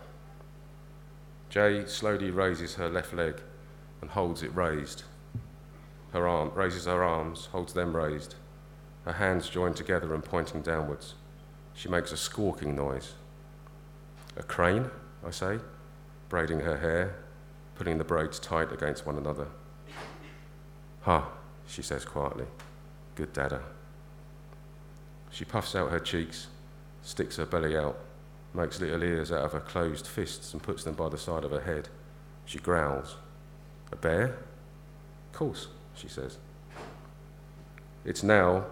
Jay 1.50 1.86
slowly 1.86 2.32
raises 2.32 2.76
her 2.76 2.88
left 2.88 3.14
leg 3.14 3.42
and 4.00 4.10
holds 4.10 4.42
it 4.42 4.56
raised. 4.56 5.04
Her 6.14 6.26
arm 6.26 6.54
raises 6.56 6.86
her 6.86 7.04
arms, 7.04 7.48
holds 7.48 7.74
them 7.74 7.94
raised, 7.94 8.36
her 9.04 9.12
hands 9.12 9.50
joined 9.50 9.76
together 9.76 10.14
and 10.14 10.24
pointing 10.24 10.62
downwards. 10.62 11.16
She 11.74 11.90
makes 11.90 12.14
a 12.14 12.18
squawking 12.18 12.74
noise. 12.74 13.16
A 14.38 14.44
crane, 14.44 14.90
I 15.26 15.32
say, 15.32 15.60
braiding 16.30 16.62
her 16.62 16.78
hair, 16.78 17.16
putting 17.76 17.98
the 17.98 18.04
braids 18.04 18.40
tight 18.40 18.72
against 18.72 19.06
one 19.06 19.18
another. 19.18 19.48
Ha, 21.02 21.30
she 21.68 21.82
says 21.82 22.06
quietly. 22.06 22.46
Good 23.16 23.34
dada. 23.34 23.62
She 25.30 25.46
puffs 25.46 25.76
out 25.76 25.92
her 25.92 26.00
cheeks 26.00 26.48
sticks 27.06 27.38
her 27.38 27.46
belly 27.46 27.78
out, 27.78 27.98
makes 28.54 28.82
little 28.82 29.04
ears 29.04 29.32
out 29.32 29.46
of 29.46 29.54
her 29.54 29.60
closed 29.60 30.08
fists 30.08 30.52
and 30.54 30.62
puts 30.62 30.84
them 30.84 30.96
by 30.96 31.08
the 31.08 31.18
side 31.18 31.44
of 31.44 31.52
her 31.52 31.62
head. 31.62 31.88
She 32.46 32.58
growls. 32.58 33.16
A 33.92 33.96
bear? 33.96 34.26
Of 34.26 35.34
course, 35.34 35.68
she 35.94 36.08
says. 36.08 36.38
It's 38.04 38.24
now, 38.24 38.66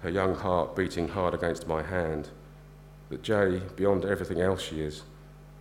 her 0.00 0.08
young 0.08 0.34
heart 0.34 0.74
beating 0.74 1.08
hard 1.08 1.34
against 1.34 1.68
my 1.68 1.82
hand, 1.82 2.30
that 3.10 3.22
Jay, 3.22 3.60
beyond 3.76 4.04
everything 4.04 4.40
else 4.40 4.62
she 4.62 4.80
is, 4.80 5.02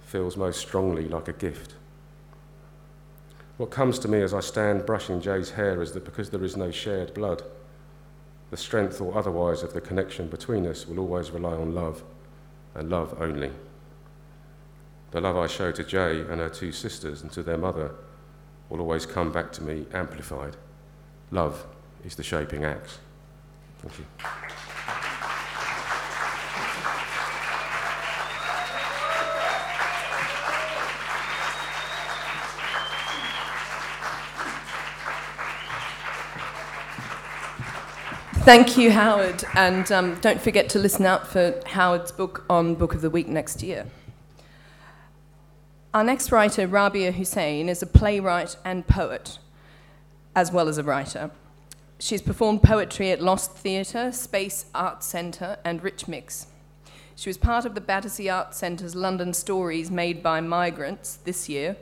feels 0.01 0.37
most 0.37 0.59
strongly 0.59 1.07
like 1.07 1.27
a 1.27 1.33
gift. 1.33 1.73
What 3.57 3.71
comes 3.71 3.99
to 3.99 4.07
me 4.07 4.21
as 4.21 4.33
I 4.33 4.39
stand 4.39 4.85
brushing 4.85 5.19
Jay's 5.19 5.51
hair 5.51 5.81
is 5.81 5.91
that 5.91 6.05
because 6.05 6.29
there 6.29 6.43
is 6.43 6.55
no 6.55 6.71
shared 6.71 7.13
blood, 7.13 7.43
the 8.51 8.57
strength 8.57 9.01
or 9.01 9.17
otherwise 9.17 9.63
of 9.63 9.73
the 9.73 9.81
connection 9.81 10.27
between 10.27 10.65
us 10.65 10.87
will 10.87 10.99
always 10.99 11.31
rely 11.31 11.53
on 11.53 11.75
love, 11.75 12.03
and 12.73 12.89
love 12.89 13.15
only. 13.19 13.51
The 15.11 15.21
love 15.21 15.37
I 15.37 15.47
show 15.47 15.71
to 15.71 15.83
Jay 15.83 16.21
and 16.21 16.39
her 16.39 16.49
two 16.49 16.71
sisters 16.71 17.21
and 17.21 17.31
to 17.31 17.43
their 17.43 17.57
mother 17.57 17.95
will 18.69 18.79
always 18.79 19.05
come 19.05 19.31
back 19.31 19.51
to 19.53 19.63
me 19.63 19.85
amplified. 19.93 20.55
Love 21.31 21.65
is 22.05 22.15
the 22.15 22.23
shaping 22.23 22.63
axe. 22.63 22.99
Thank 23.81 23.99
you. 23.99 24.48
Thank 38.43 38.77
you, 38.77 38.89
Howard. 38.89 39.43
And 39.53 39.91
um, 39.91 40.19
don't 40.21 40.41
forget 40.41 40.69
to 40.69 40.79
listen 40.79 41.05
out 41.05 41.27
for 41.27 41.61
Howard's 41.67 42.11
book 42.11 42.45
on 42.49 42.73
Book 42.73 42.95
of 42.95 43.01
the 43.01 43.09
Week 43.09 43.27
next 43.27 43.61
year. 43.61 43.85
Our 45.93 46.03
next 46.03 46.31
writer, 46.31 46.67
Rabiah 46.67 47.13
Hussain, 47.13 47.69
is 47.69 47.83
a 47.83 47.85
playwright 47.85 48.55
and 48.63 48.87
poet, 48.87 49.37
as 50.35 50.51
well 50.51 50.67
as 50.67 50.77
a 50.77 50.83
writer. 50.83 51.31
She's 51.99 52.21
performed 52.21 52.63
poetry 52.63 53.11
at 53.11 53.21
Lost 53.21 53.51
Theatre, 53.51 54.11
Space 54.11 54.65
Arts 54.73 55.05
Centre, 55.05 55.57
and 55.63 55.83
Rich 55.83 56.07
Mix. 56.07 56.47
She 57.15 57.29
was 57.29 57.37
part 57.37 57.65
of 57.65 57.75
the 57.75 57.81
Battersea 57.81 58.29
Arts 58.29 58.57
Centre's 58.57 58.95
London 58.95 59.33
Stories 59.33 59.91
Made 59.91 60.23
by 60.23 60.41
Migrants 60.41 61.17
this 61.25 61.49
year, 61.49 61.75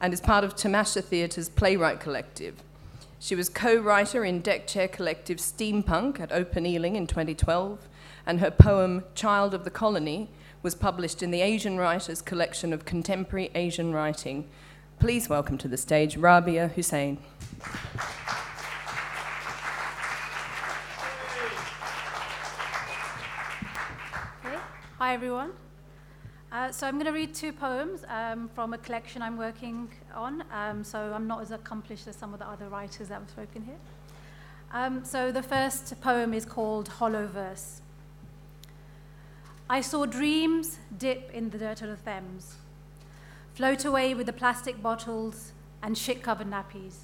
and 0.00 0.12
is 0.12 0.20
part 0.20 0.44
of 0.44 0.54
Tamasha 0.54 1.00
Theatre's 1.00 1.48
Playwright 1.48 2.00
Collective. 2.00 2.62
She 3.18 3.34
was 3.34 3.48
co 3.48 3.76
writer 3.76 4.24
in 4.24 4.40
Deck 4.40 4.66
Chair 4.66 4.88
Collective 4.88 5.38
Steampunk 5.38 6.20
at 6.20 6.32
Open 6.32 6.66
Ealing 6.66 6.96
in 6.96 7.06
2012, 7.06 7.88
and 8.26 8.40
her 8.40 8.50
poem 8.50 9.04
Child 9.14 9.54
of 9.54 9.64
the 9.64 9.70
Colony 9.70 10.28
was 10.62 10.74
published 10.74 11.22
in 11.22 11.30
the 11.30 11.40
Asian 11.40 11.78
Writers 11.78 12.20
Collection 12.20 12.72
of 12.74 12.84
Contemporary 12.84 13.50
Asian 13.54 13.92
Writing. 13.92 14.46
Please 14.98 15.30
welcome 15.30 15.56
to 15.58 15.68
the 15.68 15.78
stage 15.78 16.16
Rabiah 16.16 16.72
Hussain. 16.72 17.18
Hi, 24.98 25.14
everyone. 25.14 25.52
Uh, 26.52 26.70
so 26.70 26.86
I'm 26.86 26.94
going 26.94 27.06
to 27.06 27.12
read 27.12 27.34
two 27.34 27.52
poems 27.52 28.04
um, 28.08 28.48
from 28.54 28.72
a 28.72 28.78
collection 28.78 29.20
I'm 29.20 29.36
working 29.36 29.88
on. 30.14 30.44
Um, 30.52 30.84
so 30.84 31.12
I'm 31.12 31.26
not 31.26 31.42
as 31.42 31.50
accomplished 31.50 32.06
as 32.06 32.14
some 32.14 32.32
of 32.32 32.38
the 32.38 32.48
other 32.48 32.68
writers 32.68 33.08
that 33.08 33.14
have 33.14 33.28
spoken 33.28 33.62
here. 33.62 33.78
Um, 34.72 35.04
so 35.04 35.32
the 35.32 35.42
first 35.42 36.00
poem 36.00 36.32
is 36.32 36.44
called 36.44 36.88
Hollow 36.88 37.26
Verse. 37.26 37.80
I 39.68 39.80
saw 39.80 40.06
dreams 40.06 40.78
dip 40.96 41.30
in 41.32 41.50
the 41.50 41.58
dirt 41.58 41.82
of 41.82 41.88
the 41.88 41.96
Thames, 41.96 42.54
float 43.54 43.84
away 43.84 44.14
with 44.14 44.26
the 44.26 44.32
plastic 44.32 44.80
bottles 44.80 45.52
and 45.82 45.98
shit 45.98 46.22
covered 46.22 46.48
nappies, 46.48 46.98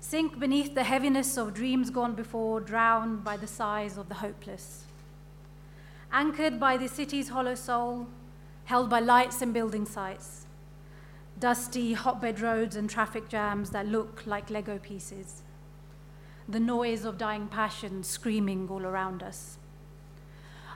sink 0.00 0.38
beneath 0.38 0.74
the 0.74 0.84
heaviness 0.84 1.36
of 1.36 1.52
dreams 1.52 1.90
gone 1.90 2.14
before, 2.14 2.60
drowned 2.60 3.24
by 3.24 3.36
the 3.36 3.46
sighs 3.46 3.98
of 3.98 4.08
the 4.08 4.14
hopeless. 4.16 4.84
Anchored 6.12 6.60
by 6.60 6.76
the 6.76 6.88
city's 6.88 7.28
hollow 7.28 7.54
soul, 7.54 8.06
held 8.64 8.88
by 8.88 9.00
lights 9.00 9.42
and 9.42 9.52
building 9.52 9.84
sites, 9.84 10.46
dusty 11.38 11.92
hotbed 11.92 12.40
roads 12.40 12.76
and 12.76 12.88
traffic 12.88 13.28
jams 13.28 13.70
that 13.70 13.86
look 13.86 14.26
like 14.26 14.50
Lego 14.50 14.78
pieces, 14.78 15.42
the 16.48 16.60
noise 16.60 17.04
of 17.04 17.18
dying 17.18 17.48
passion 17.48 18.02
screaming 18.02 18.68
all 18.70 18.84
around 18.84 19.22
us. 19.22 19.58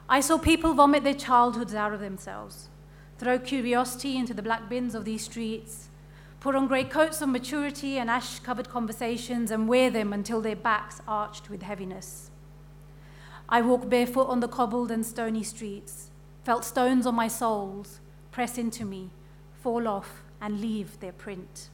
I 0.09 0.21
saw 0.21 0.39
people 0.39 0.75
vomit 0.75 1.05
their 1.05 1.15
childhoods 1.15 1.75
out 1.75 1.93
of 1.93 2.01
themselves, 2.01 2.69
throw 3.19 3.39
curiosity 3.39 4.17
into 4.17 4.35
the 4.35 4.43
black 4.43 4.69
bins 4.69 4.95
of 4.95 5.05
these 5.05 5.25
streets, 5.25 5.89
put 6.41 6.55
on 6.55 6.67
grey 6.67 6.85
coats 6.85 7.21
of 7.21 7.29
maturity 7.29 7.99
and 7.99 8.09
ash 8.09 8.39
covered 8.41 8.69
conversations, 8.69 9.51
and 9.51 9.69
wear 9.69 9.91
them 9.91 10.13
until 10.13 10.41
their 10.41 10.57
backs 10.57 11.01
arched 11.07 11.51
with 11.51 11.63
heaviness. 11.63 12.31
I 13.49 13.63
walked 13.63 13.89
barefoot 13.89 14.29
on 14.29 14.41
the 14.41 14.49
cobbled 14.49 14.91
and 14.91 15.05
stony 15.07 15.43
streets, 15.43 16.11
felt 16.45 16.65
stones 16.65 17.07
on 17.07 17.15
my 17.15 17.29
soles 17.29 18.01
press 18.31 18.57
into 18.57 18.85
me, 18.85 19.11
fall 19.63 19.89
off, 19.89 20.23
and 20.41 20.61
leave 20.61 21.01
their 21.01 21.13
print. 21.13 21.71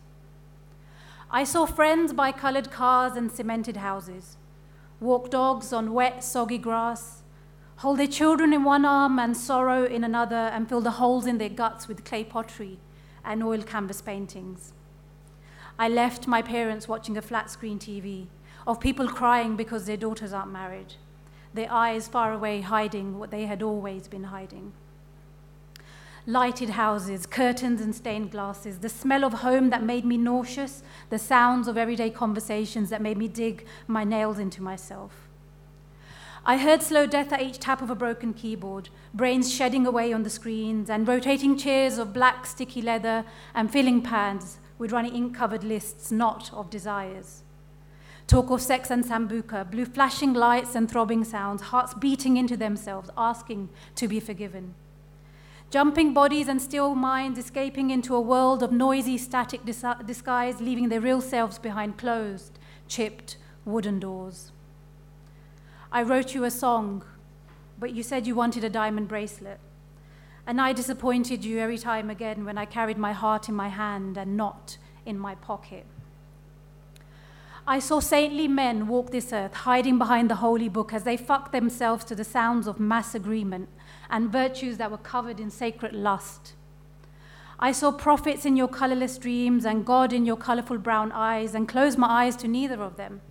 I 1.31 1.45
saw 1.45 1.67
friends 1.67 2.13
buy 2.13 2.33
coloured 2.33 2.71
cars 2.71 3.17
and 3.17 3.31
cemented 3.31 3.77
houses, 3.77 4.37
walk 5.01 5.31
dogs 5.31 5.73
on 5.73 5.93
wet, 5.93 6.25
soggy 6.25 6.57
grass, 6.57 7.23
hold 7.77 7.99
their 7.99 8.07
children 8.07 8.53
in 8.53 8.65
one 8.65 8.85
arm 8.85 9.19
and 9.19 9.37
sorrow 9.37 9.85
in 9.85 10.05
another, 10.05 10.49
and 10.55 10.69
fill 10.69 10.81
the 10.81 10.93
holes 10.93 11.27
in 11.27 11.39
their 11.39 11.49
guts 11.49 11.89
with 11.89 12.05
clay 12.05 12.25
pottery 12.25 12.79
and 13.25 13.43
oil 13.43 13.63
canvas 13.63 14.01
paintings. 14.01 14.73
I 15.79 15.89
left 15.89 16.27
my 16.27 16.41
parents 16.41 16.89
watching 16.89 17.17
a 17.19 17.23
flat 17.23 17.51
screen 17.51 17.79
TV 17.79 18.29
of 18.67 18.81
people 18.81 19.09
crying 19.09 19.57
because 19.57 19.85
their 19.85 19.97
daughters 19.97 20.33
aren't 20.33 20.53
married, 20.53 20.95
their 21.55 21.71
eyes 21.71 22.09
far 22.09 22.33
away 22.33 22.61
hiding 22.61 23.19
what 23.19 23.31
they 23.31 23.47
had 23.47 23.63
always 23.63 24.09
been 24.09 24.25
hiding. 24.25 24.73
Lighted 26.27 26.71
houses, 26.71 27.27
curtains 27.27 27.81
and 27.81 27.95
stained 27.95 28.31
glasses, 28.31 28.79
the 28.79 28.89
smell 28.89 29.25
of 29.25 29.35
home 29.35 29.71
that 29.71 29.83
made 29.83 30.05
me 30.05 30.17
nauseous, 30.17 30.83
the 31.11 31.19
sounds 31.19 31.69
of 31.69 31.77
everyday 31.77 32.11
conversations 32.11 32.91
that 32.91 33.03
made 33.03 33.19
me 33.19 33.29
dig 33.29 33.67
my 33.87 34.05
nails 34.05 34.39
into 34.39 34.63
myself. 34.63 35.29
I 36.47 36.59
heard 36.59 36.83
slow 36.83 37.07
death 37.07 37.33
at 37.33 37.41
each 37.41 37.59
tap 37.59 37.81
of 37.81 37.89
a 37.89 37.95
broken 37.95 38.35
keyboard, 38.35 38.91
brains 39.15 39.53
shedding 39.53 39.87
away 39.87 40.13
on 40.13 40.25
the 40.25 40.31
screens, 40.31 40.91
and 40.91 41.09
rotating 41.09 41.57
chairs 41.57 41.97
of 41.97 42.13
black 42.13 42.45
sticky 42.47 42.83
leather 42.83 43.25
and 43.55 43.71
filling 43.71 44.03
pads 44.03 44.59
with 44.77 44.93
running 44.93 45.15
ink 45.15 45.37
covered 45.37 45.65
lists 45.65 46.11
not 46.11 46.53
of 46.53 46.69
desires. 46.69 47.44
Talk 48.27 48.51
of 48.51 48.63
sex 48.63 48.91
and 48.91 49.05
sambuca, 49.05 49.71
blue 49.71 49.85
flashing 49.85 50.33
lights 50.33 50.75
and 50.75 50.91
throbbing 50.91 51.25
sounds, 51.25 51.63
hearts 51.63 51.93
beating 51.95 52.37
into 52.37 52.57
themselves, 52.57 53.11
asking 53.17 53.69
to 53.97 54.09
be 54.09 54.19
forgiven. 54.19 54.75
Jumping 55.71 56.15
bodies 56.15 56.49
and 56.49 56.63
still 56.63 56.95
minds 56.95 57.39
escaping 57.39 57.91
into 57.91 58.15
a 58.15 58.21
world 58.21 58.63
of 58.63 58.73
noisy, 58.73 59.19
static 59.19 59.65
dis- 59.65 59.85
disguise, 60.07 60.61
leaving 60.61 60.89
their 60.89 61.01
real 61.01 61.21
selves 61.21 61.59
behind 61.59 61.99
closed, 61.99 62.59
chipped 62.89 63.37
wooden 63.65 63.99
doors. 63.99 64.53
I 65.93 66.03
wrote 66.03 66.35
you 66.35 66.45
a 66.45 66.51
song, 66.51 67.05
but 67.79 67.93
you 67.93 68.03
said 68.03 68.27
you 68.27 68.35
wanted 68.35 68.65
a 68.65 68.71
diamond 68.71 69.09
bracelet. 69.09 69.61
And 70.47 70.61
I 70.61 70.73
disappointed 70.73 71.45
you 71.45 71.59
every 71.59 71.79
time 71.79 72.09
again 72.09 72.45
when 72.45 72.57
I 72.57 72.65
carried 72.65 72.99
my 72.99 73.13
heart 73.13 73.49
in 73.49 73.55
my 73.55 73.69
hand 73.69 74.17
and 74.17 74.37
not 74.37 74.79
in 75.05 75.19
my 75.19 75.35
pocket. 75.35 75.87
I 77.67 77.79
saw 77.79 78.01
saintly 78.01 78.47
men 78.47 78.89
walk 78.89 79.11
this 79.11 79.33
earth, 79.33 79.55
hiding 79.55 79.97
behind 79.97 80.29
the 80.29 80.37
holy 80.37 80.69
book 80.69 80.93
as 80.93 81.05
they 81.05 81.17
fucked 81.17 81.53
themselves 81.53 82.05
to 82.07 82.15
the 82.15 82.25
sounds 82.25 82.67
of 82.67 82.79
mass 82.79 83.15
agreement 83.15 83.71
and 84.11 84.31
virtues 84.31 84.77
that 84.77 84.91
were 84.91 84.99
covered 84.99 85.41
in 85.41 85.51
sacred 85.51 85.95
lust. 85.95 86.53
I 87.59 87.73
saw 87.73 87.91
prophets 87.91 88.45
in 88.45 88.57
your 88.57 88.69
colorless 88.69 89.17
dreams 89.17 89.65
and 89.65 89.87
God 89.87 90.13
in 90.13 90.27
your 90.27 90.37
colorful 90.37 90.77
brown 90.77 91.11
eyes 91.13 91.55
and 91.55 91.67
closed 91.67 91.97
my 91.97 92.25
eyes 92.25 92.37
to 92.37 92.49
neither 92.49 92.83
of 92.83 92.97
them. 92.97 93.23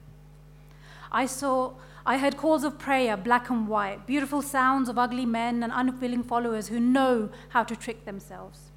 I 1.11 1.27
saw 1.27 1.73
I 2.05 2.17
heard 2.17 2.35
calls 2.35 2.63
of 2.65 2.79
prayer, 2.79 3.15
black 3.15 3.49
and 3.49 3.67
white, 3.67 4.05
beautiful 4.05 4.41
sounds 4.41 4.89
of 4.89 4.97
ugly 4.97 5.25
men 5.25 5.63
and 5.63 5.71
unwilling 5.73 6.23
followers 6.23 6.67
who 6.67 6.79
know 6.79 7.29
how 7.49 7.63
to 7.63 7.75
trick 7.75 8.03
themselves. 8.03 8.72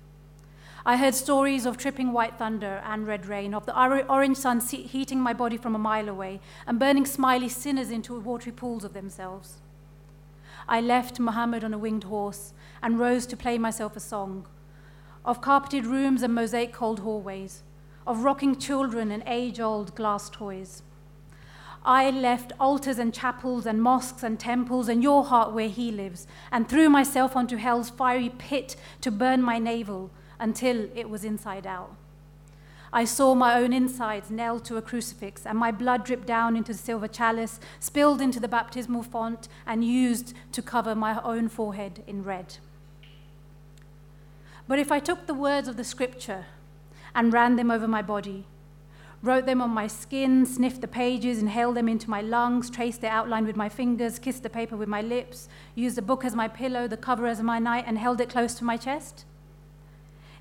I 0.88 0.96
heard 0.98 1.16
stories 1.16 1.66
of 1.66 1.76
tripping 1.76 2.12
white 2.12 2.38
thunder 2.38 2.80
and 2.86 3.08
red 3.08 3.26
rain, 3.26 3.54
of 3.54 3.66
the 3.66 3.74
orange 4.08 4.36
sun 4.36 4.60
heating 4.60 5.18
my 5.18 5.32
body 5.32 5.56
from 5.56 5.74
a 5.74 5.80
mile 5.80 6.08
away 6.08 6.38
and 6.64 6.78
burning 6.78 7.04
smiley 7.04 7.48
sinners 7.48 7.90
into 7.90 8.16
watery 8.20 8.52
pools 8.52 8.84
of 8.84 8.92
themselves. 8.92 9.56
I 10.68 10.80
left 10.80 11.18
Muhammad 11.18 11.64
on 11.64 11.74
a 11.74 11.78
winged 11.78 12.04
horse 12.04 12.52
and 12.84 13.00
rose 13.00 13.26
to 13.26 13.36
play 13.36 13.58
myself 13.58 13.96
a 13.96 14.00
song 14.00 14.46
of 15.24 15.40
carpeted 15.40 15.86
rooms 15.86 16.22
and 16.22 16.32
mosaic 16.32 16.72
cold 16.72 17.00
hallways, 17.00 17.64
of 18.06 18.22
rocking 18.22 18.54
children 18.54 19.10
and 19.10 19.24
age 19.26 19.58
old 19.58 19.92
glass 19.96 20.30
toys. 20.30 20.84
I 21.84 22.12
left 22.12 22.52
altars 22.60 23.00
and 23.00 23.12
chapels 23.12 23.66
and 23.66 23.82
mosques 23.82 24.22
and 24.22 24.38
temples 24.38 24.88
and 24.88 25.02
your 25.02 25.24
heart 25.24 25.52
where 25.52 25.68
he 25.68 25.90
lives, 25.90 26.28
and 26.52 26.68
threw 26.68 26.88
myself 26.88 27.34
onto 27.34 27.56
hell's 27.56 27.90
fiery 27.90 28.30
pit 28.30 28.76
to 29.00 29.10
burn 29.10 29.42
my 29.42 29.58
navel 29.58 30.12
until 30.38 30.88
it 30.94 31.08
was 31.08 31.24
inside 31.24 31.66
out. 31.66 31.96
I 32.92 33.04
saw 33.04 33.34
my 33.34 33.58
own 33.60 33.72
insides 33.72 34.30
nailed 34.30 34.64
to 34.66 34.76
a 34.76 34.82
crucifix, 34.82 35.44
and 35.44 35.58
my 35.58 35.70
blood 35.70 36.04
dripped 36.04 36.26
down 36.26 36.56
into 36.56 36.72
the 36.72 36.78
silver 36.78 37.08
chalice, 37.08 37.60
spilled 37.80 38.20
into 38.20 38.40
the 38.40 38.48
baptismal 38.48 39.02
font, 39.02 39.48
and 39.66 39.84
used 39.84 40.34
to 40.52 40.62
cover 40.62 40.94
my 40.94 41.20
own 41.22 41.48
forehead 41.48 42.02
in 42.06 42.24
red. 42.24 42.56
But 44.68 44.78
if 44.78 44.90
I 44.90 44.98
took 44.98 45.26
the 45.26 45.34
words 45.34 45.68
of 45.68 45.76
the 45.76 45.84
scripture 45.84 46.46
and 47.14 47.32
ran 47.32 47.56
them 47.56 47.70
over 47.70 47.86
my 47.86 48.02
body, 48.02 48.46
wrote 49.22 49.46
them 49.46 49.60
on 49.60 49.70
my 49.70 49.86
skin, 49.86 50.46
sniffed 50.46 50.80
the 50.80 50.88
pages, 50.88 51.38
inhaled 51.38 51.76
them 51.76 51.88
into 51.88 52.08
my 52.08 52.20
lungs, 52.20 52.70
traced 52.70 53.00
their 53.00 53.12
outline 53.12 53.46
with 53.46 53.56
my 53.56 53.68
fingers, 53.68 54.18
kissed 54.18 54.42
the 54.42 54.50
paper 54.50 54.76
with 54.76 54.88
my 54.88 55.02
lips, 55.02 55.48
used 55.74 55.96
the 55.96 56.02
book 56.02 56.24
as 56.24 56.34
my 56.34 56.48
pillow, 56.48 56.86
the 56.86 56.96
cover 56.96 57.26
as 57.26 57.42
my 57.42 57.58
night, 57.58 57.84
and 57.86 57.98
held 57.98 58.20
it 58.20 58.28
close 58.28 58.54
to 58.54 58.64
my 58.64 58.76
chest, 58.76 59.24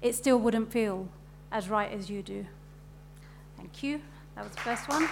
it 0.06 0.14
still 0.14 0.38
wouldn't 0.38 0.72
feel 0.72 1.08
as 1.52 1.68
right 1.68 1.92
as 1.92 2.12
you 2.12 2.22
do. 2.22 2.46
Thank 3.58 3.82
you. 3.82 4.02
That 4.36 4.44
was 4.44 4.54
the 4.54 4.62
first 4.62 4.88
one. 4.88 5.10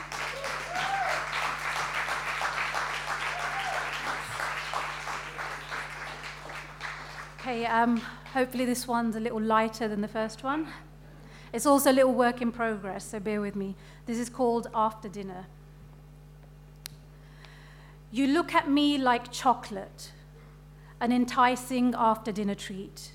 Okay, 7.40 7.66
um, 7.66 7.98
hopefully 8.34 8.66
this 8.66 8.88
one's 8.88 9.16
a 9.16 9.20
little 9.20 9.42
lighter 9.42 9.88
than 9.88 10.02
the 10.02 10.08
first 10.08 10.44
one. 10.44 10.68
It's 11.52 11.66
also 11.66 11.92
a 11.92 11.94
little 11.94 12.14
work 12.14 12.44
in 12.44 12.52
progress, 12.52 13.04
so 13.04 13.20
bear 13.20 13.42
with 13.42 13.56
me. 13.56 13.76
This 14.06 14.20
is 14.20 14.30
called 14.30 14.68
After 14.76 15.10
Dinner. 15.10 15.48
You 18.12 18.28
look 18.28 18.54
at 18.54 18.70
me 18.70 19.00
like 19.00 19.32
chocolate, 19.32 20.12
an 21.02 21.12
enticing 21.12 21.96
after 21.98 22.32
dinner 22.32 22.54
treat, 22.54 23.14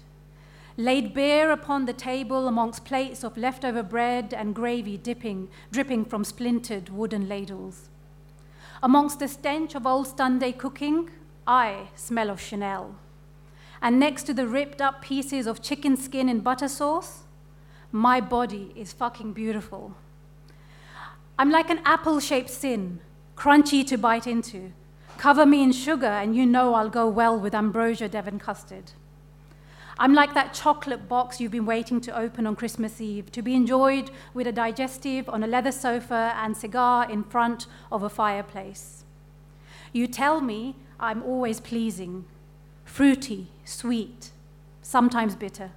laid 0.79 1.13
bare 1.13 1.51
upon 1.51 1.87
the 1.87 1.93
table 1.93 2.47
amongst 2.47 2.85
plates 2.85 3.25
of 3.25 3.37
leftover 3.37 3.83
bread 3.83 4.33
and 4.33 4.55
gravy 4.55 4.97
dipping, 4.97 5.49
dripping 5.73 6.05
from 6.05 6.23
splintered 6.23 6.89
wooden 6.89 7.29
ladles. 7.29 7.89
Amongst 8.81 9.19
the 9.19 9.27
stench 9.27 9.75
of 9.75 9.89
old 9.89 10.07
Sunday 10.17 10.53
cooking, 10.53 11.11
I 11.49 11.89
smell 11.97 12.31
of 12.31 12.41
Chanel. 12.41 12.95
And 13.83 13.99
next 13.99 14.23
to 14.25 14.35
the 14.35 14.47
ripped 14.47 14.81
up 14.81 15.03
pieces 15.03 15.49
of 15.49 15.61
chicken 15.61 15.97
skin 15.97 16.29
in 16.29 16.41
butter 16.41 16.69
sauce, 16.69 17.25
my 17.91 18.21
body 18.21 18.73
is 18.77 18.93
fucking 18.93 19.33
beautiful. 19.33 19.97
I'm 21.37 21.51
like 21.51 21.71
an 21.71 21.81
apple 21.85 22.21
shaped 22.21 22.51
sin, 22.51 23.01
crunchy 23.37 23.85
to 23.89 23.99
bite 23.99 24.29
into. 24.29 24.73
Cover 25.17 25.45
me 25.45 25.65
in 25.65 25.73
sugar, 25.73 26.07
and 26.07 26.37
you 26.37 26.47
know 26.47 26.75
I'll 26.75 26.89
go 26.89 27.09
well 27.09 27.39
with 27.39 27.53
ambrosia 27.53 28.09
Devon 28.09 28.39
custard. 28.39 28.93
I'm 30.01 30.15
like 30.15 30.33
that 30.35 30.55
chocolate 30.55 31.09
box 31.09 31.41
you've 31.41 31.51
been 31.51 31.67
waiting 31.67 32.01
to 32.03 32.17
open 32.17 32.47
on 32.47 32.55
Christmas 32.55 33.01
Eve, 33.01 33.33
to 33.33 33.43
be 33.43 33.55
enjoyed 33.55 34.13
with 34.33 34.47
a 34.47 34.53
digestive 34.53 35.29
on 35.29 35.43
a 35.43 35.49
leather 35.49 35.73
sofa 35.73 36.35
and 36.37 36.57
cigar 36.57 37.11
in 37.11 37.25
front 37.25 37.67
of 37.91 38.05
a 38.05 38.09
fireplace. 38.09 39.03
You 39.93 40.07
tell 40.07 40.41
me 40.41 40.77
I'm 41.01 41.23
always 41.25 41.59
pleasing, 41.59 42.27
fruity, 42.85 43.49
sweet, 43.65 44.31
sometimes 44.83 45.35
bitter, 45.35 45.73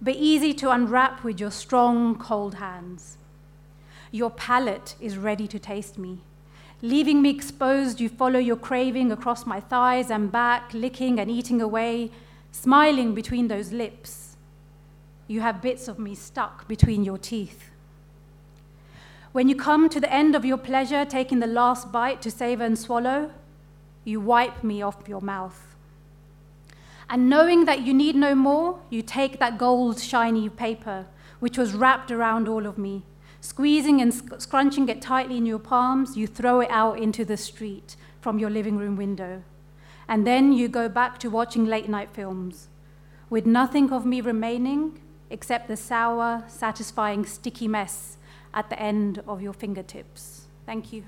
but 0.00 0.16
easy 0.16 0.52
to 0.54 0.70
unwrap 0.70 1.22
with 1.22 1.38
your 1.38 1.52
strong, 1.52 2.16
cold 2.16 2.54
hands. 2.54 3.18
Your 4.10 4.30
palate 4.30 4.96
is 5.00 5.16
ready 5.16 5.46
to 5.46 5.60
taste 5.60 5.96
me. 5.96 6.18
Leaving 6.82 7.22
me 7.22 7.30
exposed, 7.30 8.00
you 8.00 8.08
follow 8.08 8.40
your 8.40 8.56
craving 8.56 9.12
across 9.12 9.46
my 9.46 9.60
thighs 9.60 10.10
and 10.10 10.32
back, 10.32 10.74
licking 10.74 11.20
and 11.20 11.30
eating 11.30 11.62
away, 11.62 12.10
smiling 12.52 13.14
between 13.14 13.48
those 13.48 13.72
lips. 13.72 14.36
You 15.26 15.40
have 15.40 15.60
bits 15.60 15.88
of 15.88 15.98
me 15.98 16.14
stuck 16.14 16.68
between 16.68 17.02
your 17.02 17.18
teeth. 17.18 17.70
When 19.32 19.48
you 19.48 19.56
come 19.56 19.88
to 19.88 19.98
the 19.98 20.12
end 20.12 20.36
of 20.36 20.44
your 20.44 20.58
pleasure, 20.58 21.04
taking 21.04 21.40
the 21.40 21.46
last 21.48 21.90
bite 21.90 22.22
to 22.22 22.30
savor 22.30 22.62
and 22.62 22.78
swallow, 22.78 23.32
you 24.04 24.20
wipe 24.20 24.62
me 24.62 24.80
off 24.80 25.08
your 25.08 25.20
mouth. 25.20 25.74
And 27.10 27.28
knowing 27.28 27.64
that 27.64 27.82
you 27.82 27.92
need 27.92 28.14
no 28.14 28.36
more, 28.36 28.78
you 28.90 29.02
take 29.02 29.40
that 29.40 29.58
gold 29.58 29.98
shiny 29.98 30.48
paper, 30.48 31.06
which 31.40 31.58
was 31.58 31.74
wrapped 31.74 32.12
around 32.12 32.46
all 32.46 32.66
of 32.66 32.78
me, 32.78 33.02
Squeezing 33.42 34.00
and 34.00 34.14
scrunching 34.40 34.88
it 34.88 35.02
tightly 35.02 35.36
in 35.36 35.46
your 35.46 35.58
palms, 35.58 36.16
you 36.16 36.28
throw 36.28 36.60
it 36.60 36.70
out 36.70 37.00
into 37.00 37.24
the 37.24 37.36
street 37.36 37.96
from 38.20 38.38
your 38.38 38.48
living 38.48 38.76
room 38.76 38.96
window. 38.96 39.42
And 40.12 40.26
then 40.26 40.52
you 40.52 40.68
go 40.68 40.90
back 40.90 41.16
to 41.20 41.30
watching 41.30 41.64
late 41.64 41.88
night 41.88 42.10
films, 42.12 42.68
with 43.30 43.46
nothing 43.46 43.90
of 43.90 44.04
me 44.04 44.20
remaining 44.20 45.00
except 45.30 45.68
the 45.68 45.76
sour, 45.78 46.44
satisfying, 46.48 47.24
sticky 47.24 47.66
mess 47.66 48.18
at 48.52 48.68
the 48.68 48.78
end 48.78 49.22
of 49.26 49.40
your 49.40 49.54
fingertips. 49.54 50.48
Thank 50.66 50.92
you. 50.92 51.04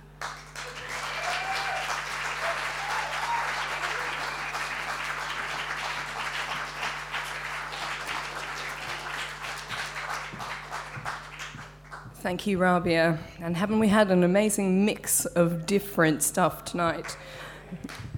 Thank 12.23 12.47
you, 12.47 12.57
Rabiah. 12.57 13.19
And 13.39 13.55
haven't 13.55 13.81
we 13.81 13.89
had 13.89 14.11
an 14.11 14.23
amazing 14.25 14.87
mix 14.87 15.27
of 15.27 15.67
different 15.67 16.23
stuff 16.23 16.65
tonight? 16.65 17.19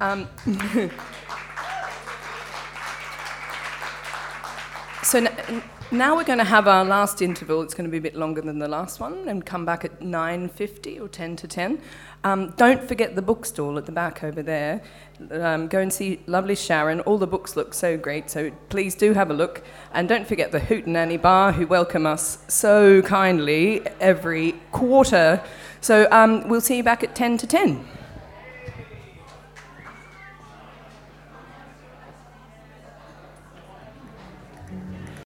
Um, 0.00 0.28
so 5.02 5.18
n- 5.18 5.62
now 5.92 6.16
we're 6.16 6.24
going 6.24 6.40
to 6.40 6.44
have 6.44 6.66
our 6.66 6.84
last 6.84 7.22
interval. 7.22 7.62
It's 7.62 7.74
going 7.74 7.84
to 7.84 7.90
be 7.90 7.98
a 7.98 8.00
bit 8.00 8.16
longer 8.16 8.40
than 8.40 8.58
the 8.58 8.66
last 8.66 8.98
one, 8.98 9.28
and 9.28 9.46
come 9.46 9.64
back 9.64 9.84
at 9.84 10.00
9:50 10.00 11.00
or 11.00 11.08
10 11.08 11.36
to 11.36 11.46
10. 11.46 11.80
Um, 12.24 12.52
don't 12.56 12.82
forget 12.88 13.14
the 13.14 13.22
bookstall 13.22 13.78
at 13.78 13.86
the 13.86 13.92
back 13.92 14.24
over 14.24 14.42
there. 14.42 14.82
Um, 15.30 15.68
go 15.68 15.78
and 15.78 15.92
see 15.92 16.20
lovely 16.26 16.56
Sharon. 16.56 17.00
All 17.00 17.18
the 17.18 17.26
books 17.28 17.56
look 17.56 17.72
so 17.72 17.96
great, 17.96 18.30
so 18.30 18.50
please 18.68 18.96
do 18.96 19.12
have 19.12 19.30
a 19.30 19.34
look. 19.34 19.62
And 19.94 20.08
don't 20.08 20.26
forget 20.26 20.50
the 20.50 20.58
Hootenanny 20.58 21.22
Bar, 21.22 21.52
who 21.52 21.68
welcome 21.68 22.04
us 22.04 22.38
so 22.48 23.00
kindly 23.02 23.86
every 24.00 24.52
quarter. 24.72 25.40
So 25.80 26.08
um, 26.10 26.48
we'll 26.48 26.60
see 26.60 26.78
you 26.78 26.82
back 26.82 27.04
at 27.04 27.14
10 27.14 27.38
to 27.38 27.46
10. 27.46 27.86